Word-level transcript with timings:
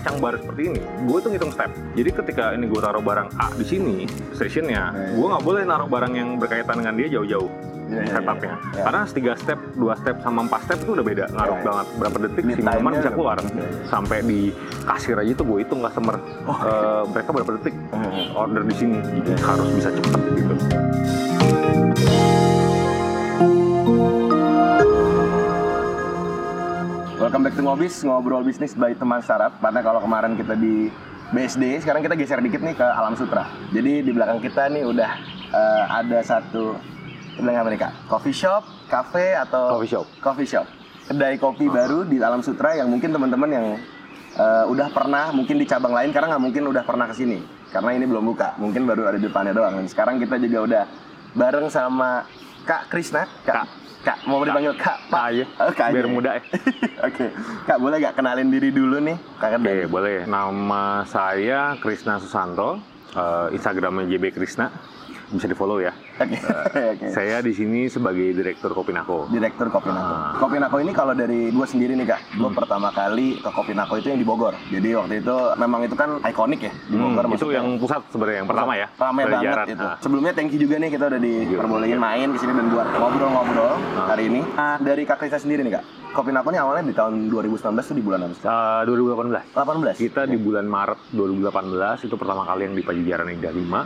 merancang 0.00 0.16
bar 0.16 0.34
seperti 0.34 0.62
ini, 0.64 0.80
gue 0.80 1.18
tuh 1.20 1.28
ngitung 1.28 1.52
step. 1.52 1.68
Jadi 1.92 2.10
ketika 2.10 2.44
ini 2.56 2.64
gue 2.64 2.80
taruh 2.80 3.04
barang 3.04 3.28
A 3.36 3.52
di 3.52 3.64
sini, 3.68 3.96
stationnya, 4.32 4.82
Iya, 4.90 5.12
gue 5.12 5.26
nggak 5.28 5.44
boleh 5.44 5.62
naruh 5.62 5.84
barang 5.86 6.12
yang 6.16 6.40
berkaitan 6.40 6.80
dengan 6.80 6.96
dia 6.96 7.08
jauh-jauh 7.12 7.50
Iya, 7.90 8.00
iya, 8.00 8.12
setupnya. 8.14 8.54
iya, 8.54 8.72
iya. 8.72 8.82
Karena 8.86 9.00
tiga 9.04 9.32
step, 9.36 9.58
dua 9.76 9.94
step 10.00 10.16
sama 10.24 10.40
empat 10.40 10.60
step 10.64 10.78
itu 10.80 10.90
udah 10.96 11.04
beda, 11.04 11.24
ngaruh 11.28 11.52
Iya. 11.52 11.66
banget. 11.68 11.86
Berapa 12.00 12.16
detik 12.18 12.44
si 12.48 12.60
minuman 12.62 12.92
bisa 12.96 13.10
keluar. 13.12 13.36
beda. 13.36 13.64
Sampai 13.84 14.18
di 14.22 14.40
kasir 14.80 15.16
aja 15.20 15.32
tuh 15.36 15.44
gue 15.44 15.58
hitung 15.60 15.80
customer, 15.84 16.16
Oh. 16.48 16.56
eh, 16.56 17.02
mereka 17.04 17.28
berapa 17.36 17.50
detik 17.60 17.74
Hmm. 17.92 18.40
order 18.40 18.62
di 18.64 18.74
sini. 18.74 18.98
Iya. 19.20 19.36
harus 19.42 19.68
bisa 19.68 19.88
cepet 19.92 20.20
gitu. 20.32 20.54
Welcome 27.30 27.46
back 27.46 27.54
to 27.54 27.62
Ngobis, 27.62 28.02
ngobrol 28.02 28.42
bisnis 28.42 28.74
by 28.74 28.90
teman 28.90 29.22
startup. 29.22 29.54
Karena 29.62 29.86
kalau 29.86 30.02
kemarin 30.02 30.34
kita 30.34 30.58
di 30.58 30.90
BSD, 31.30 31.78
sekarang 31.78 32.02
kita 32.02 32.18
geser 32.18 32.42
dikit 32.42 32.58
nih 32.58 32.74
ke 32.74 32.82
Alam 32.82 33.14
Sutra. 33.14 33.46
Jadi 33.70 34.02
di 34.02 34.10
belakang 34.10 34.42
kita 34.42 34.66
nih 34.66 34.82
udah 34.82 35.10
eh, 35.54 35.84
ada 35.94 36.26
satu, 36.26 36.74
nih 37.38 37.78
kak? 37.78 38.10
Coffee 38.10 38.34
shop, 38.34 38.66
cafe 38.90 39.38
atau? 39.38 39.78
Coffee 39.78 39.90
shop. 39.94 40.06
Coffee 40.18 40.48
shop. 40.50 40.66
Kedai 41.06 41.38
kopi 41.38 41.70
baru 41.70 42.02
di 42.02 42.18
Alam 42.18 42.42
Sutra 42.42 42.74
yang 42.74 42.90
mungkin 42.90 43.14
teman-teman 43.14 43.46
yang 43.46 43.66
eh, 44.34 44.64
udah 44.66 44.90
pernah 44.90 45.30
mungkin 45.30 45.54
di 45.54 45.70
cabang 45.70 45.94
lain 45.94 46.10
karena 46.10 46.34
nggak 46.34 46.42
mungkin 46.50 46.66
udah 46.66 46.82
pernah 46.82 47.06
ke 47.06 47.14
sini 47.14 47.38
karena 47.70 47.94
ini 47.94 48.10
belum 48.10 48.26
buka 48.26 48.58
mungkin 48.58 48.90
baru 48.90 49.06
ada 49.06 49.22
di 49.22 49.30
depannya 49.30 49.54
doang 49.54 49.78
dan 49.78 49.86
sekarang 49.86 50.18
kita 50.18 50.34
juga 50.42 50.58
udah 50.66 50.84
bareng 51.38 51.70
sama 51.70 52.26
Kak 52.66 52.90
Krisna 52.90 53.22
Kak, 53.46 53.54
Kak 53.54 53.66
mau 54.22 54.40
dipanggil 54.40 54.72
Kak 54.74 54.98
Kak 55.06 55.24
aja, 55.28 55.44
Oh, 55.58 55.70
Kak 55.70 55.86
biar 55.90 56.04
aja. 56.04 56.10
muda 56.10 56.30
ya. 56.32 56.42
Oke, 57.06 57.26
Kak 57.64 57.78
boleh 57.78 57.96
gak 57.98 58.14
kenalin 58.14 58.48
diri 58.48 58.70
dulu 58.70 58.96
nih, 58.98 59.16
Kak 59.36 59.48
Oke, 59.52 59.56
Kedai? 59.60 59.86
boleh. 59.86 60.18
Nama 60.24 60.84
saya 61.04 61.76
Krisna 61.76 62.16
Susanto, 62.16 62.80
eh, 63.10 63.46
Instagramnya 63.52 64.06
JB 64.06 64.32
Krisna, 64.32 64.72
bisa 65.28 65.44
di 65.44 65.54
follow 65.54 65.78
ya. 65.78 65.92
Oke, 66.20 66.36
oke. 66.92 67.06
Saya 67.10 67.40
di 67.40 67.50
sini 67.50 67.86
sebagai 67.86 68.30
direktur 68.30 68.70
Kopinako. 68.70 69.26
Direktur 69.28 69.68
Kopinako. 69.68 70.12
Ah. 70.12 70.36
Kopinako 70.36 70.76
ini 70.78 70.92
kalau 70.92 71.12
dari 71.12 71.48
gue 71.48 71.66
sendiri 71.66 71.92
nih 71.94 72.06
kak, 72.06 72.20
gue 72.34 72.44
Hmm. 72.44 72.52
pertama 72.52 72.88
kali 72.90 73.36
ke 73.36 73.48
Kopinako 73.48 73.96
itu 73.96 74.08
yang 74.08 74.16
di 74.16 74.26
Bogor. 74.26 74.52
Jadi 74.68 74.88
waktu 74.92 75.14
itu 75.18 75.36
memang 75.56 75.80
itu 75.82 75.94
kan 75.94 76.20
ikonik 76.22 76.60
ya 76.60 76.72
di 76.84 76.94
Hmm, 76.94 77.16
Bogor. 77.16 77.24
itu 77.32 77.46
yang 77.50 77.66
pusat 77.76 78.04
sebenarnya 78.06 78.38
yang 78.38 78.48
pertama 78.48 78.72
ya. 78.74 78.86
Rame 78.92 79.20
Dari 79.20 79.32
banget 79.32 79.48
Jaran. 79.48 79.66
itu. 79.70 79.80
Nah, 79.82 79.96
Sebelumnya 79.98 80.32
thank 80.32 80.50
you 80.50 80.60
juga 80.60 80.74
nih 80.76 80.90
kita 80.90 81.04
udah 81.06 81.20
diperbolehin 81.20 81.90
Iya. 81.90 82.02
main 82.02 82.28
ke 82.30 82.38
sini 82.38 82.52
dan 82.52 82.66
buat 82.68 82.86
ngobrol-ngobrol 82.92 83.72
Ah. 83.96 84.06
hari 84.06 84.24
ini. 84.26 84.40
Nah, 84.50 84.76
dari 84.78 85.02
Kak 85.02 85.16
Krista 85.18 85.38
sendiri 85.38 85.60
nih 85.62 85.72
kak, 85.72 85.84
Kopinako 86.10 86.50
ini 86.50 86.58
awalnya 86.58 86.84
di 86.84 86.92
tahun 86.92 87.14
2019 87.26 87.56
tuh 87.82 87.94
di 87.94 88.02
bulan 88.02 88.20
apa? 88.20 88.34
sih? 88.34 88.44
eh, 88.44 88.82
2018. 88.84 89.44
18. 89.50 89.96
Kita 89.96 90.22
di 90.24 90.36
bulan 90.36 90.66
Maret 90.66 91.00
2018 91.10 92.02
itu 92.02 92.14
pertama 92.14 92.44
kali 92.44 92.66
yang 92.66 92.74
di 92.74 92.82
Pajajaran 92.82 93.30
Indah 93.30 93.50
5 93.50 93.80